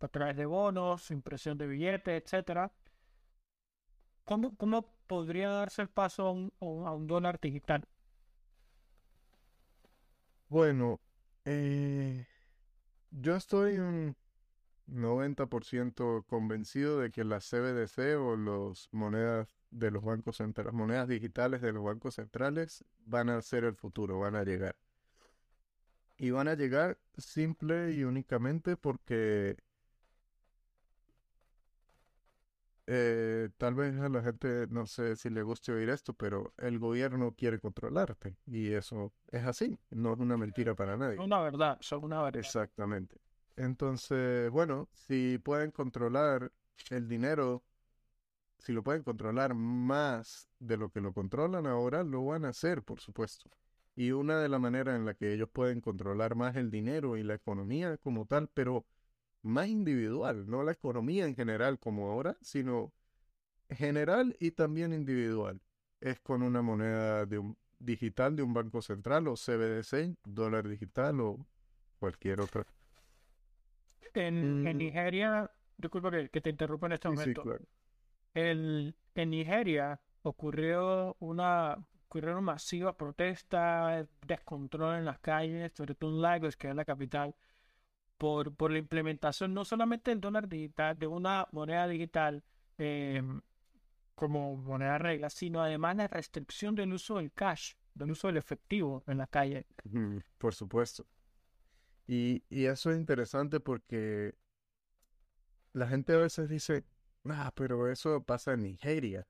[0.00, 2.72] a través de bonos, impresión de billetes, etcétera,
[4.24, 7.86] ¿cómo, cómo podría darse el paso a un, a un dólar digital?
[10.48, 11.00] Bueno,
[11.44, 12.26] eh,
[13.10, 14.16] yo estoy un
[14.88, 21.60] 90% convencido de que la CBDC o las monedas de los bancos centrales, monedas digitales
[21.60, 24.76] de los bancos centrales van a ser el futuro, van a llegar.
[26.16, 29.56] Y van a llegar simple y únicamente porque
[32.86, 36.78] eh, tal vez a la gente no sé si le guste oír esto, pero el
[36.78, 41.18] gobierno quiere controlarte y eso es así, no es una mentira para nadie.
[41.18, 42.40] Una verdad, son una verdad.
[42.40, 43.20] Exactamente.
[43.58, 46.52] Entonces, bueno, si pueden controlar
[46.90, 47.62] el dinero
[48.58, 52.82] si lo pueden controlar más de lo que lo controlan ahora, lo van a hacer,
[52.82, 53.48] por supuesto.
[53.96, 57.22] Y una de las maneras en la que ellos pueden controlar más el dinero y
[57.22, 58.86] la economía como tal, pero
[59.42, 62.92] más individual, no la economía en general como ahora, sino
[63.70, 65.60] general y también individual,
[66.00, 71.20] es con una moneda de un, digital de un banco central o CBDC, dólar digital
[71.20, 71.46] o
[71.98, 72.66] cualquier otra.
[74.14, 74.76] En, mm.
[74.76, 77.42] Nigeria, disculpa que, te interrumpa en este momento.
[77.42, 77.64] Sí, claro
[79.22, 86.56] en Nigeria ocurrió una ocurrieron masivas protestas, descontrol en las calles, sobre todo en Lagos,
[86.56, 87.34] que es la capital,
[88.16, 92.42] por, por la implementación no solamente del dólar digital, de una moneda digital
[92.78, 93.42] em,
[94.14, 99.04] como moneda regla, sino además la restricción del uso del cash, del uso del efectivo
[99.06, 99.66] en la calle.
[100.38, 101.04] Por supuesto.
[102.08, 104.34] Y, y eso es interesante porque
[105.72, 106.84] la gente a veces dice,
[107.24, 109.26] Ah, pero eso pasa en Nigeria.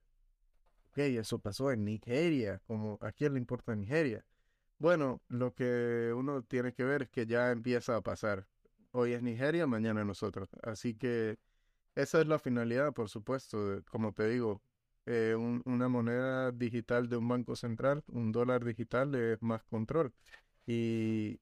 [0.91, 2.61] Ok, eso pasó en Nigeria.
[2.67, 4.25] Como, ¿A quién le importa Nigeria?
[4.79, 8.47] Bueno, lo que uno tiene que ver es que ya empieza a pasar.
[8.91, 10.49] Hoy es Nigeria, mañana nosotros.
[10.63, 11.37] Así que
[11.95, 13.83] esa es la finalidad, por supuesto.
[13.91, 14.61] Como te digo,
[15.05, 20.13] eh, una moneda digital de un banco central, un dólar digital es más control.
[20.67, 21.39] Y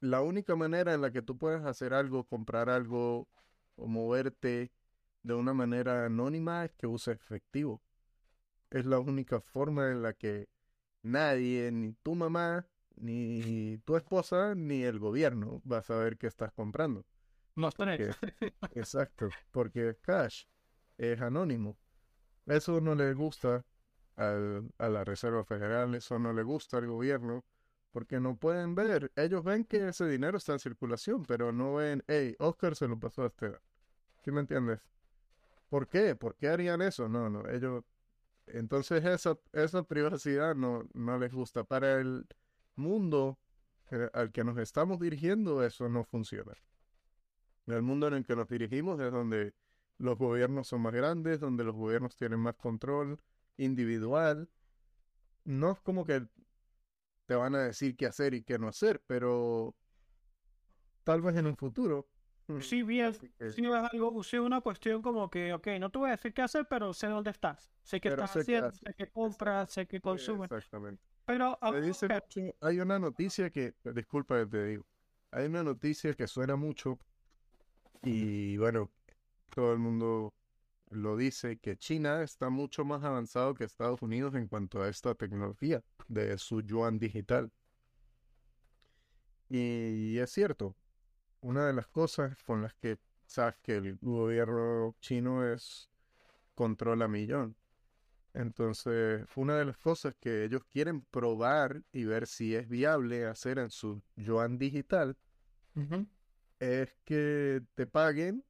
[0.00, 3.28] la única manera en la que tú puedes hacer algo, comprar algo
[3.76, 4.72] o moverte
[5.22, 7.82] de una manera anónima es que use efectivo.
[8.70, 10.48] Es la única forma en la que
[11.02, 16.52] nadie, ni tu mamá, ni tu esposa, ni el gobierno va a saber qué estás
[16.52, 17.04] comprando.
[17.56, 18.16] No tenés.
[18.74, 20.44] exacto, porque cash
[20.98, 21.76] es anónimo.
[22.46, 23.64] Eso no le gusta
[24.16, 27.44] al- a la Reserva Federal, eso no le gusta al gobierno,
[27.92, 32.04] porque no pueden ver, ellos ven que ese dinero está en circulación, pero no ven,
[32.06, 33.60] hey, Oscar se lo pasó a Esteban.
[34.24, 34.80] ¿Sí me entiendes?
[35.68, 36.14] ¿Por qué?
[36.16, 37.08] ¿Por qué harían eso?
[37.08, 37.84] No, no, ellos...
[38.46, 41.62] Entonces esa, esa privacidad no, no les gusta.
[41.62, 42.26] Para el
[42.74, 43.38] mundo
[43.90, 46.52] eh, al que nos estamos dirigiendo, eso no funciona.
[47.66, 49.54] El mundo en el que nos dirigimos es donde
[49.98, 53.20] los gobiernos son más grandes, donde los gobiernos tienen más control
[53.56, 54.48] individual.
[55.44, 56.26] No es como que
[57.30, 59.76] te van a decir qué hacer y qué no hacer, pero
[61.04, 62.08] tal vez en un futuro.
[62.48, 66.00] mm, Sí, bien, eh, sí es algo, sí una cuestión como que, ok, no te
[66.00, 67.72] voy a decir qué hacer, pero sé dónde estás.
[67.84, 70.50] Sé qué Pero estás sé haciendo, sé qué compras, sé qué consumes.
[70.50, 71.00] Exactamente.
[71.24, 74.86] Pero, ah, dice mucho- hay una noticia que, disculpa que te digo,
[75.30, 76.98] hay una noticia que suena mucho
[78.02, 78.90] y bueno,
[79.54, 80.34] todo el mundo
[80.90, 85.14] lo dice, que China está mucho más avanzado que Estados Unidos en cuanto a esta
[85.14, 87.50] tecnología de su yuan digital.
[89.48, 90.76] Y es cierto,
[91.40, 95.90] una de las cosas con las que sabes que el gobierno chino es
[96.54, 97.56] controla millón.
[98.32, 103.58] Entonces, una de las cosas que ellos quieren probar y ver si es viable hacer
[103.58, 105.16] en su yuan digital
[106.58, 108.44] es que te paguen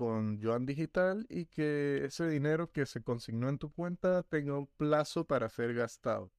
[0.00, 4.66] con yuan digital y que ese dinero que se consignó en tu cuenta tenga un
[4.66, 6.32] plazo para ser gastado.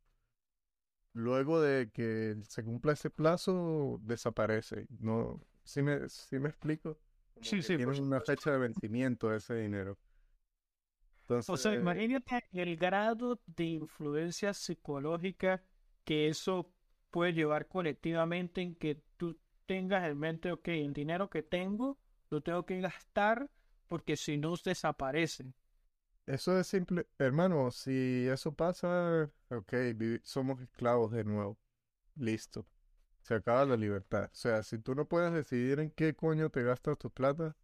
[1.14, 4.88] Luego de que se cumpla ese plazo, desaparece.
[5.00, 6.98] No, ¿sí me, sí me explico?
[7.34, 9.98] Como Sí, sí, por tienen una fecha de vencimiento de ese dinero.
[11.48, 15.64] O sea, imagínate el grado de influencia psicológica
[16.04, 16.72] que eso
[17.10, 21.98] puede llevar colectivamente en que tú tengas en mente, ok, el dinero que tengo
[22.32, 23.50] lo tengo que gastar
[23.88, 25.54] porque si no desaparece.
[26.26, 29.74] Eso es simple, hermano, si eso pasa, ok,
[30.24, 31.60] somos esclavos de nuevo.
[32.16, 32.66] Listo.
[33.22, 34.26] Se acaba la libertad.
[34.32, 37.56] O sea, si tú no puedes decidir en qué coño te gastas tu plata,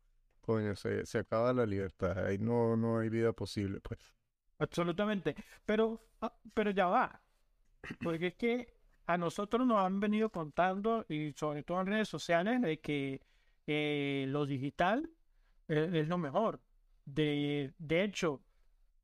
[0.42, 2.26] coño, se, se acaba la libertad.
[2.26, 4.00] Ahí no, no hay vida posible, pues.
[4.60, 5.36] Absolutamente.
[5.66, 7.22] Pero, ah, pero ya va.
[8.04, 8.74] Porque es que
[9.06, 13.22] a nosotros nos han venido contando, y sobre todo en redes sociales, de que
[13.68, 15.10] eh, lo digital
[15.68, 16.62] eh, es lo mejor.
[17.06, 18.44] De, de hecho,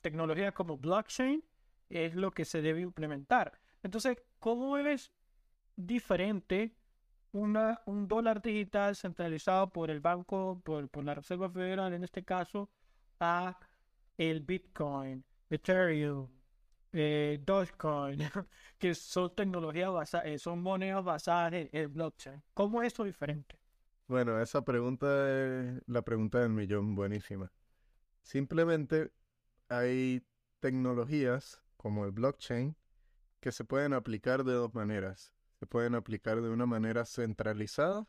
[0.02, 1.44] tecnologías como blockchain
[1.90, 3.60] es lo que se debe implementar.
[3.84, 5.12] Entonces, ¿cómo es
[5.76, 6.76] diferente
[7.32, 12.24] una, un dólar digital centralizado por el banco, por, por la Reserva Federal en este
[12.24, 12.70] caso,
[13.20, 13.58] a
[14.18, 16.30] el Bitcoin, Ethereum,
[16.94, 18.20] eh, Dogecoin,
[18.78, 22.44] que son tecnologías basadas, son monedas basadas en, en blockchain.
[22.54, 23.58] ¿Cómo es eso diferente?
[24.08, 27.52] Bueno, esa pregunta es la pregunta del millón, buenísima.
[28.22, 29.12] Simplemente
[29.70, 30.26] hay
[30.60, 32.76] tecnologías como el blockchain
[33.40, 35.34] que se pueden aplicar de dos maneras.
[35.60, 38.08] Se pueden aplicar de una manera centralizada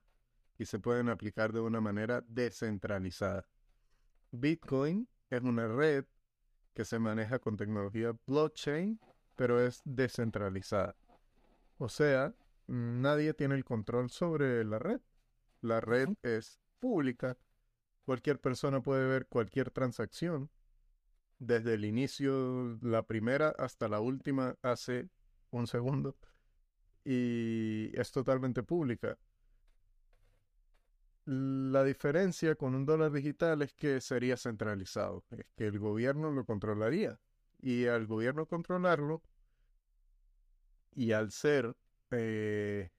[0.59, 3.48] y se pueden aplicar de una manera descentralizada.
[4.33, 6.04] Bitcoin es una red
[6.74, 9.00] que se maneja con tecnología blockchain,
[9.37, 10.96] pero es descentralizada.
[11.78, 12.35] O sea,
[12.66, 15.00] nadie tiene el control sobre la red.
[15.64, 17.38] La red es pública.
[18.05, 20.50] Cualquier persona puede ver cualquier transacción
[21.38, 25.09] desde el inicio, la primera hasta la última, hace
[25.50, 26.16] un segundo.
[27.03, 29.16] Y es totalmente pública.
[31.24, 36.44] La diferencia con un dólar digital es que sería centralizado, es que el gobierno lo
[36.44, 37.19] controlaría.
[37.62, 39.23] Y al gobierno controlarlo,
[40.94, 41.75] y al ser
[42.10, 42.90] eh,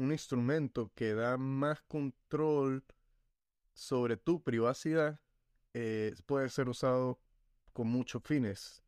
[0.00, 2.84] un instrumento que da más control
[3.74, 5.20] sobre tu privacidad,
[5.74, 7.20] eh, puede ser usado
[7.72, 8.82] con muchos fines.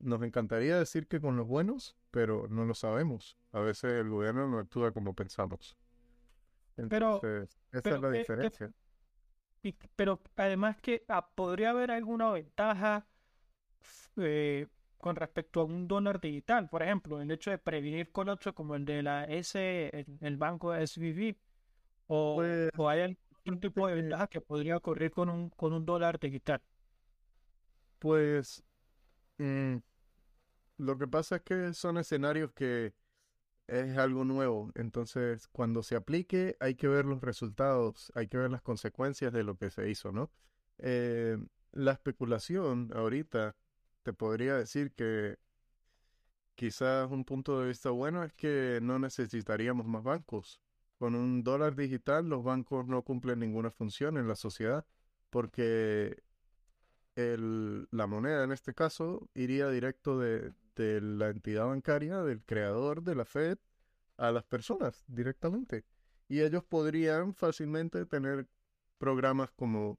[0.00, 3.36] Nos encantaría decir que con los buenos, pero no lo sabemos.
[3.52, 5.76] A veces el gobierno no actúa como pensamos.
[6.88, 7.20] Pero-
[7.72, 8.72] esa pero es la ¿qué- qué- diferencia.
[9.96, 13.06] Pero además que ah, podría haber alguna ventaja
[14.16, 14.66] eh,
[14.98, 18.84] con respecto a un dólar digital, por ejemplo, el hecho de prevenir colapsos como el
[18.84, 21.36] de la S, el, el banco SVB,
[22.06, 25.86] o, Pues, o hay algún tipo de ventaja que podría ocurrir con un, con un
[25.86, 26.62] dólar digital.
[27.98, 28.62] Pues
[29.38, 29.76] mm,
[30.78, 32.94] lo que pasa es que son escenarios que
[33.68, 38.50] es algo nuevo, entonces cuando se aplique hay que ver los resultados, hay que ver
[38.50, 40.32] las consecuencias de lo que se hizo, ¿no?
[40.78, 41.38] Eh,
[41.72, 43.56] la especulación ahorita
[44.02, 45.38] te podría decir que
[46.54, 50.60] quizás un punto de vista bueno es que no necesitaríamos más bancos.
[50.98, 54.84] Con un dólar digital los bancos no cumplen ninguna función en la sociedad
[55.30, 56.22] porque
[57.14, 63.02] el, la moneda en este caso iría directo de, de la entidad bancaria, del creador
[63.02, 63.58] de la Fed,
[64.16, 65.84] a las personas directamente.
[66.28, 68.48] Y ellos podrían fácilmente tener
[68.98, 69.98] programas como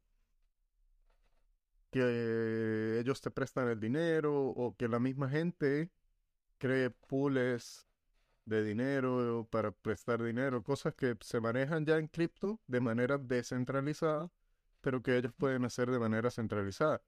[1.91, 5.91] que ellos te prestan el dinero o que la misma gente
[6.59, 7.87] cree pools
[8.45, 14.31] de dinero para prestar dinero, cosas que se manejan ya en cripto de manera descentralizada,
[14.81, 17.01] pero que ellos pueden hacer de manera centralizada.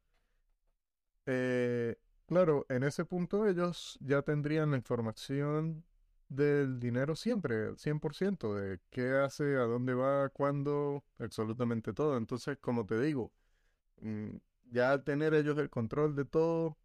[1.25, 5.83] Eh, claro, en ese punto ellos ya tendrían la información
[6.29, 12.17] del dinero siempre, 100%, de qué hace, a dónde va, cuándo, absolutamente todo.
[12.17, 13.31] Entonces, como te digo,
[14.01, 14.37] mm,
[14.71, 16.77] ya al tener ellos el control de todo,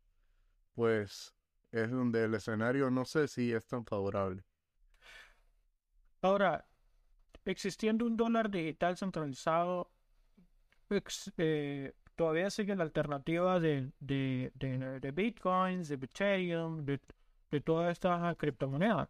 [0.75, 1.35] pues
[1.73, 4.45] es donde el escenario no sé si es tan favorable.
[6.23, 6.67] Ahora,
[7.45, 9.91] existiendo un dólar digital centralizado,
[11.39, 17.01] eh, todavía sigue la alternativa de, de, de, bitcoins, de Ethereum, de,
[17.51, 19.09] de todas estas criptomonedas.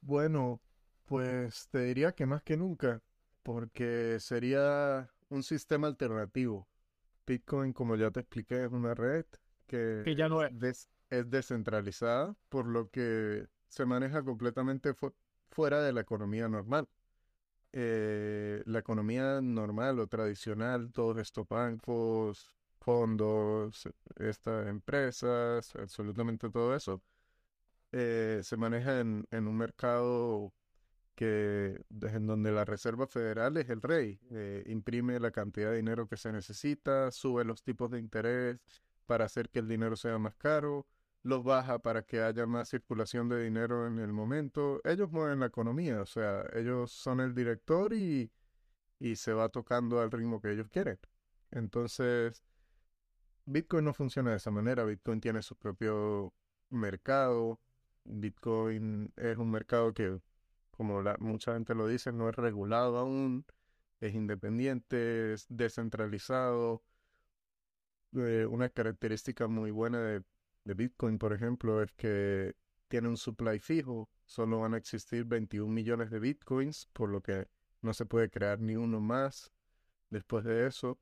[0.00, 0.60] Bueno,
[1.04, 3.02] pues te diría que más que nunca,
[3.42, 6.68] porque sería un sistema alternativo.
[7.28, 9.26] Bitcoin, como ya te expliqué, es una red
[9.66, 10.88] que, ya no es.
[11.10, 14.94] es descentralizada, por lo que se maneja completamente
[15.50, 16.88] fuera de la economía normal.
[17.72, 27.02] Eh, la economía normal o tradicional, todos estos bancos, fondos, estas empresas, absolutamente todo eso,
[27.92, 30.52] eh, se maneja en, en, un mercado
[31.18, 36.06] que en donde la Reserva Federal es el rey, eh, imprime la cantidad de dinero
[36.06, 38.60] que se necesita, sube los tipos de interés
[39.04, 40.86] para hacer que el dinero sea más caro,
[41.24, 44.80] los baja para que haya más circulación de dinero en el momento.
[44.84, 48.30] Ellos mueven la economía, o sea, ellos son el director y,
[49.00, 51.00] y se va tocando al ritmo que ellos quieren.
[51.50, 52.44] Entonces,
[53.44, 56.32] Bitcoin no funciona de esa manera, Bitcoin tiene su propio
[56.70, 57.58] mercado,
[58.04, 60.20] Bitcoin es un mercado que,
[60.78, 63.44] como mucha gente lo dice, no es regulado aún,
[64.00, 66.84] es independiente, es descentralizado.
[68.14, 70.00] Eh, una característica muy buena
[70.64, 72.54] de Bitcoin, por ejemplo, es que
[72.86, 74.08] tiene un supply fijo.
[74.24, 77.48] Solo van a existir 21 millones de Bitcoins, por lo que
[77.82, 79.52] no se puede crear ni uno más.
[80.10, 81.00] Después de eso,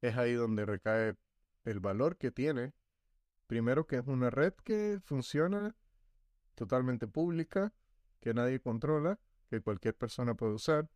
[0.00, 1.14] es ahí donde recae
[1.64, 2.72] el valor que tiene.
[3.46, 5.76] Primero que es una red que funciona
[6.54, 7.74] totalmente pública,
[8.20, 9.18] que nadie controla,
[9.48, 10.88] que cualquier persona puede usar,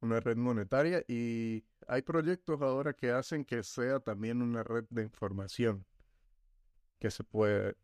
[0.00, 5.02] una red monetaria y hay proyectos ahora que hacen que sea también una red de
[5.02, 5.86] información,
[6.98, 7.76] que se puede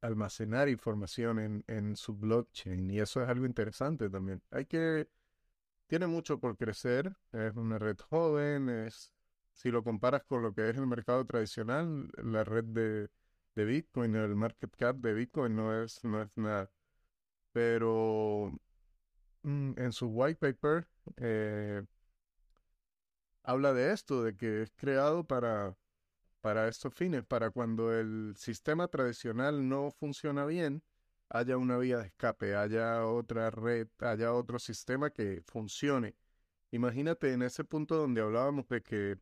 [0.00, 4.42] almacenar información en, en su blockchain y eso es algo interesante también.
[4.50, 5.08] Hay que,
[5.86, 9.14] tiene mucho por crecer, es una red joven, es,
[9.52, 13.10] si lo comparas con lo que es el mercado tradicional, la red de
[13.54, 16.70] de Bitcoin, el market cap de Bitcoin no es, no es nada.
[17.52, 18.52] Pero
[19.42, 21.82] mm, en su white paper eh,
[23.42, 25.76] habla de esto, de que es creado para,
[26.40, 30.82] para estos fines, para cuando el sistema tradicional no funciona bien,
[31.28, 36.14] haya una vía de escape, haya otra red, haya otro sistema que funcione.
[36.70, 39.18] Imagínate en ese punto donde hablábamos de que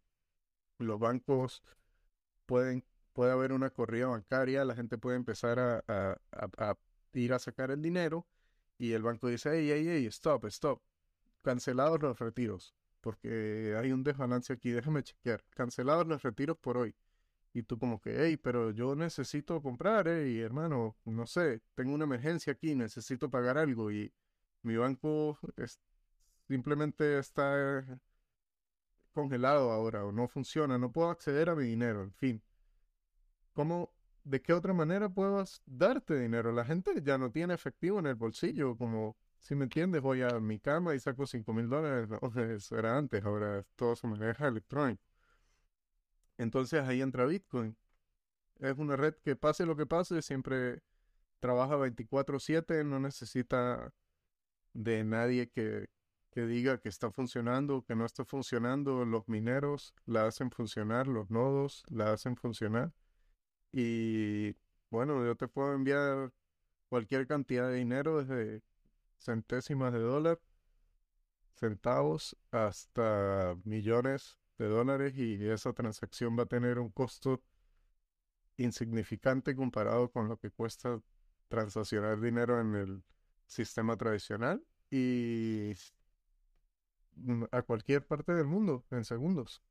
[0.78, 1.62] los bancos
[2.46, 5.84] pueden puede haber una corrida bancaria, la gente puede empezar a,
[6.32, 6.76] a,
[7.12, 8.26] ir a sacar el dinero
[8.78, 10.82] y el banco dice, hey, hey, hey, stop, stop,
[11.42, 16.94] cancelados los retiros, porque hay un desbalance aquí, déjame chequear, cancelados los retiros por hoy.
[17.52, 22.04] Y tú como que, hey, pero yo necesito comprar, hey, hermano, no sé, tengo una
[22.04, 24.12] emergencia aquí, necesito pagar algo y
[24.62, 25.38] mi banco
[26.46, 28.00] simplemente está
[29.12, 32.42] congelado ahora o no funciona, no puedo acceder a mi dinero, en fin.
[33.52, 33.92] ¿Cómo,
[34.24, 36.52] de qué otra manera puedas darte dinero?
[36.52, 40.40] La gente ya no tiene efectivo en el bolsillo, como, si me entiendes, voy a
[40.40, 42.08] mi cama y saco cinco mil dólares.
[42.36, 45.02] eso era antes, ahora todo se maneja electrónico.
[46.38, 47.76] Entonces ahí entra Bitcoin.
[48.58, 50.82] Es una red que pase lo que pase, siempre
[51.40, 53.92] trabaja 24/7, no necesita
[54.74, 55.88] de nadie que,
[56.30, 59.04] que diga que está funcionando, que no está funcionando.
[59.04, 62.92] Los mineros la hacen funcionar, los nodos la hacen funcionar.
[63.72, 64.56] Y
[64.90, 66.32] bueno, yo te puedo enviar
[66.88, 68.62] cualquier cantidad de dinero desde
[69.18, 70.40] centésimas de dólar,
[71.54, 77.42] centavos, hasta millones de dólares y esa transacción va a tener un costo
[78.56, 81.00] insignificante comparado con lo que cuesta
[81.48, 83.04] transaccionar dinero en el
[83.46, 85.72] sistema tradicional y
[87.50, 89.62] a cualquier parte del mundo en segundos.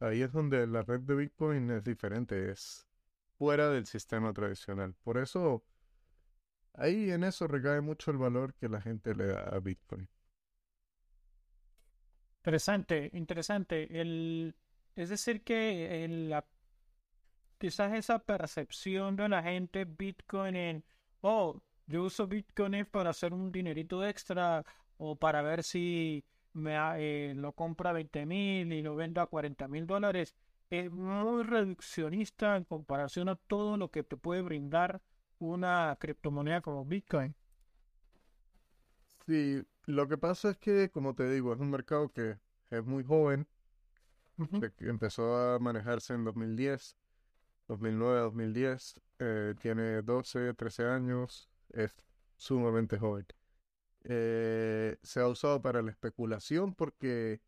[0.00, 2.85] Ahí es donde la red de Bitcoin es diferente, es
[3.38, 4.94] fuera del sistema tradicional.
[5.02, 5.64] Por eso,
[6.74, 10.08] ahí en eso recae mucho el valor que la gente le da a Bitcoin.
[12.38, 14.00] Interesante, interesante.
[14.00, 14.54] El,
[14.94, 16.46] es decir, que la,
[17.58, 20.84] quizás esa percepción de la gente Bitcoin en,
[21.22, 24.64] oh, yo uso Bitcoin para hacer un dinerito extra
[24.98, 29.26] o para ver si me eh, lo compra a 20 mil y lo vendo a
[29.26, 30.34] 40 mil dólares,
[30.70, 35.00] es muy reduccionista en comparación a todo lo que te puede brindar
[35.38, 37.34] una criptomoneda como Bitcoin.
[39.26, 42.38] Sí, lo que pasa es que, como te digo, es un mercado que
[42.70, 43.46] es muy joven,
[44.76, 46.96] que empezó a manejarse en 2010,
[47.68, 51.96] 2009, 2010, eh, tiene 12, 13 años, es
[52.36, 53.26] sumamente joven.
[54.04, 57.40] Eh, se ha usado para la especulación porque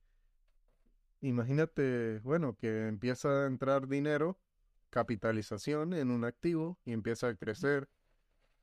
[1.20, 4.38] imagínate, bueno, que empieza a entrar dinero,
[4.90, 7.88] capitalización en un activo y empieza a crecer.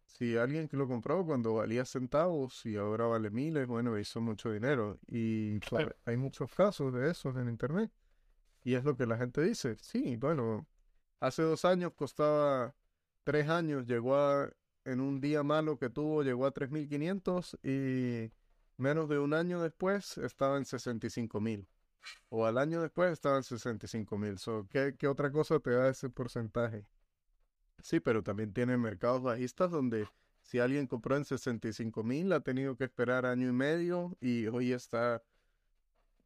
[0.06, 4.52] Si alguien que lo compró cuando valía centavos y ahora vale miles, bueno, hizo mucho
[4.52, 5.00] dinero.
[5.08, 5.60] Y
[6.06, 7.92] hay muchos casos de esos en Internet.
[8.64, 9.78] Y es lo que la gente dice.
[9.82, 10.68] Sí, bueno,
[11.20, 12.76] hace dos años costaba
[13.24, 14.50] tres años, llegó a
[14.86, 18.32] en un día malo que tuvo llegó a 3.500 y
[18.78, 21.68] menos de un año después estaba en 65.000.
[22.30, 24.38] O al año después estaba en 65.000.
[24.38, 26.86] So, ¿qué, ¿Qué otra cosa te da ese porcentaje?
[27.82, 30.08] Sí, pero también tiene mercados bajistas donde
[30.42, 34.74] si alguien compró en 65 mil, ha tenido que esperar año y medio y hoy
[34.74, 35.24] está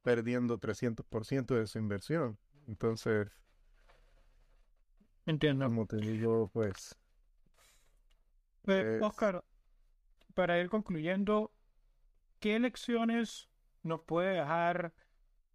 [0.02, 2.38] perdiendo 300% de su inversión.
[2.68, 3.30] Entonces,
[5.26, 5.66] entiendo.
[5.66, 6.96] Como te digo, pues
[9.02, 9.44] Oscar,
[10.34, 11.52] para ir concluyendo,
[12.40, 13.50] ¿qué lecciones
[13.84, 14.94] nos puede dejar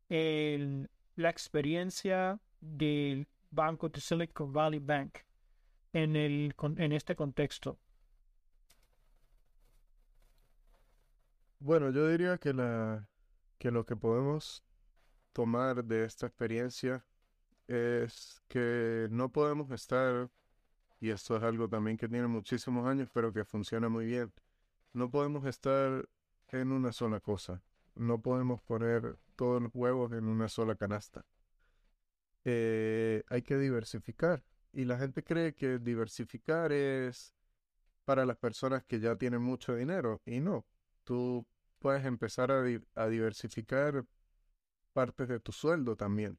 [0.08, 5.18] la experiencia del banco de Silicon Valley Bank
[5.92, 7.78] en, el, en este contexto?
[11.60, 13.08] Bueno, yo diría que, la,
[13.58, 14.62] que lo que podemos
[15.32, 17.04] tomar de esta experiencia
[17.66, 20.30] es que no podemos estar
[21.00, 24.32] y esto es algo también que tiene muchísimos años, pero que funciona muy bien.
[24.94, 26.08] No podemos estar
[26.48, 27.62] en una sola cosa.
[27.94, 31.24] No podemos poner todos los huevos en una sola canasta.
[32.44, 34.44] Eh, hay que diversificar.
[34.72, 37.34] Y la gente cree que diversificar es
[38.04, 40.20] para las personas que ya tienen mucho dinero.
[40.26, 40.66] Y no.
[41.04, 41.46] Tú
[41.78, 42.64] puedes empezar a,
[42.94, 44.04] a diversificar
[44.92, 46.38] partes de tu sueldo también.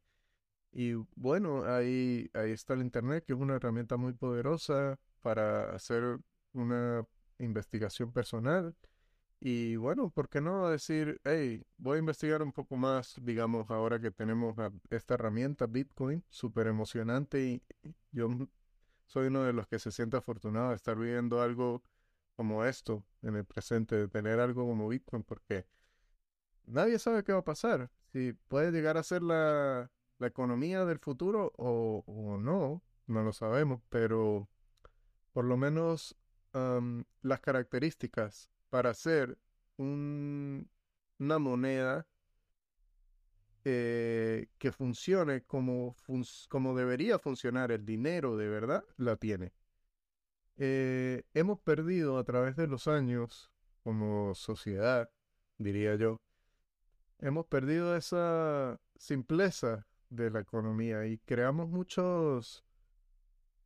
[0.71, 6.19] Y bueno, ahí, ahí está el Internet, que es una herramienta muy poderosa para hacer
[6.51, 7.05] una
[7.39, 8.75] investigación personal.
[9.47, 13.99] Y bueno, ¿por qué no decir, hey, voy a investigar un poco más, digamos, ahora
[13.99, 14.55] que tenemos
[14.89, 17.63] esta herramienta Bitcoin, súper emocionante y
[18.11, 18.27] yo
[19.05, 21.83] soy uno de los que se siente afortunado de estar viviendo algo
[22.35, 25.67] como esto en el presente, de tener algo como Bitcoin, porque
[26.65, 27.91] nadie sabe qué va a pasar.
[28.13, 33.83] Si puede llegar a ser la, la economía del futuro o, no, no lo sabemos,
[33.89, 34.49] pero
[35.33, 36.15] por lo menos
[37.21, 39.37] las características para hacer
[39.77, 40.69] un,
[41.17, 42.05] una moneda
[43.63, 45.95] eh, que funcione como,
[46.49, 49.53] como debería funcionar el dinero de verdad, la tiene.
[50.57, 53.49] Eh, hemos perdido a través de los años
[53.81, 55.09] como sociedad,
[55.57, 56.17] diría yo,
[57.19, 62.65] hemos perdido esa simpleza de la economía y creamos muchos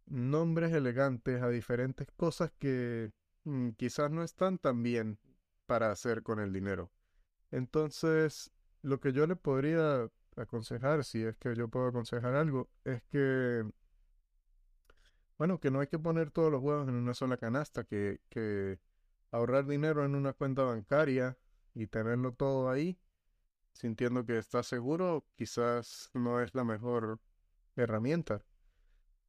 [0.06, 3.10] nombres elegantes a diferentes cosas que
[3.50, 5.20] mm, quizás no están tan bien
[5.66, 6.92] para hacer con el dinero.
[7.52, 13.04] Entonces, lo que yo le podría aconsejar, si es que yo puedo aconsejar algo, es
[13.04, 13.64] que,
[15.38, 18.80] bueno, que no hay que poner todos los huevos en una sola canasta, que,
[19.32, 21.38] ahorrar dinero en una cuenta bancaria
[21.76, 22.98] y tenerlo todo ahí
[23.74, 27.20] sintiendo que estás seguro, quizás no es la mejor
[27.76, 28.44] herramienta.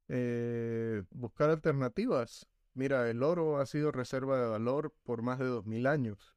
[0.09, 2.47] Eh, buscar alternativas.
[2.75, 6.37] Mira, el oro ha sido reserva de valor por más de dos mil años.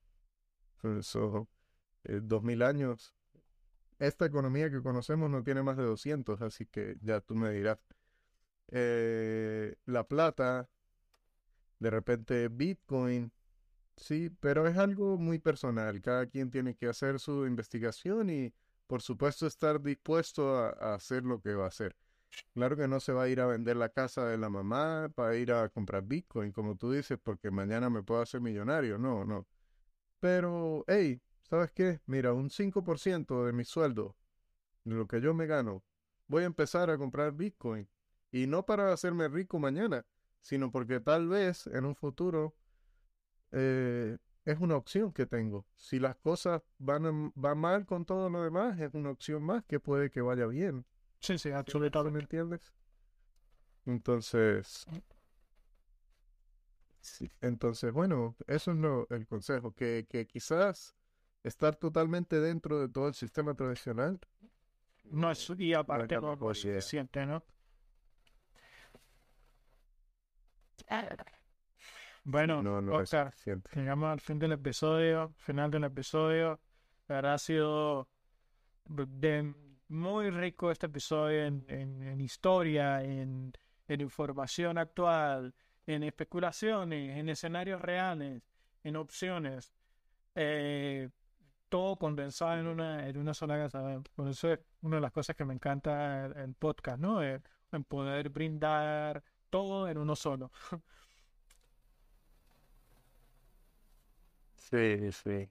[0.84, 1.48] Eso,
[2.04, 3.14] eh, dos mil años.
[4.00, 7.80] Esta economía que conocemos no tiene más de 200, así que ya tú me dirás.
[8.70, 10.70] Eh, la plata,
[11.80, 13.32] de repente Bitcoin,
[13.98, 16.02] Sí, pero es algo muy personal.
[16.02, 18.54] Cada quien tiene que hacer su investigación y,
[18.88, 21.96] por supuesto, estar dispuesto a, hacer lo que va a hacer.
[22.54, 25.36] Claro que no se va a ir a vender la casa de la mamá para
[25.36, 28.98] ir a comprar Bitcoin, como tú dices, porque mañana me puedo hacer millonario.
[29.00, 29.48] No, no.
[30.20, 32.02] Pero, hey, ¿sabes qué?
[32.06, 34.16] Mira, un 5% de mi sueldo,
[34.84, 35.84] de lo que yo me gano,
[36.28, 37.90] voy a empezar a comprar Bitcoin.
[38.32, 40.06] Y no para hacerme rico mañana,
[40.42, 42.56] sino porque tal vez en un futuro
[43.52, 45.66] eh, es una opción que tengo.
[45.76, 49.80] Si las cosas van, van mal con todo lo demás, es una opción más que
[49.80, 50.86] puede que vaya bien.
[51.24, 52.20] Sí, sí, ¿Me absolutamente.
[52.20, 52.74] entiendes?
[53.86, 54.86] Entonces,
[57.02, 60.96] sí, entonces, bueno, eso es lo, el consejo, que, que quizás
[61.44, 64.20] estar totalmente dentro de todo el sistema tradicional
[65.12, 67.44] No es, y aparte no, es suficiente, ¿no?
[72.24, 73.34] Bueno, no, no Oscar,
[73.76, 76.60] llegamos al fin del episodio, final del episodio.
[77.08, 78.10] La verdad ha sido
[78.86, 79.54] de
[79.90, 83.54] muy rico este episodio en, en- historia, en,
[83.88, 85.54] en información actual,
[85.88, 88.42] en especulaciones, en escenarios reales,
[88.84, 89.74] en opciones.
[90.36, 91.10] Eh,
[91.70, 94.02] todo condensado en una, en una sola casa.
[94.16, 97.24] Por eso es una de las cosas que me encanta el, el podcast, ¿no?
[97.24, 100.52] Eh, en poder brindar todo en uno solo.
[104.58, 105.50] Sí, sí.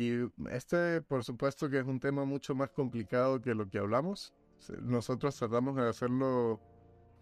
[0.00, 4.32] Y este, por supuesto que es un tema mucho más complicado que lo que hablamos.
[4.80, 6.58] Nosotros tratamos de hacerlo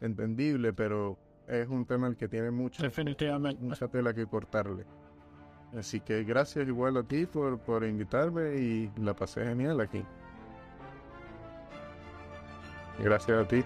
[0.01, 1.18] entendible, pero
[1.49, 3.61] es un tema al que tiene mucho, Definitivamente.
[3.61, 4.87] mucha tela que cortarle.
[5.76, 10.05] Así que gracias igual a ti por, por invitarme y la pasé genial aquí.
[13.01, 13.64] Gracias a ti.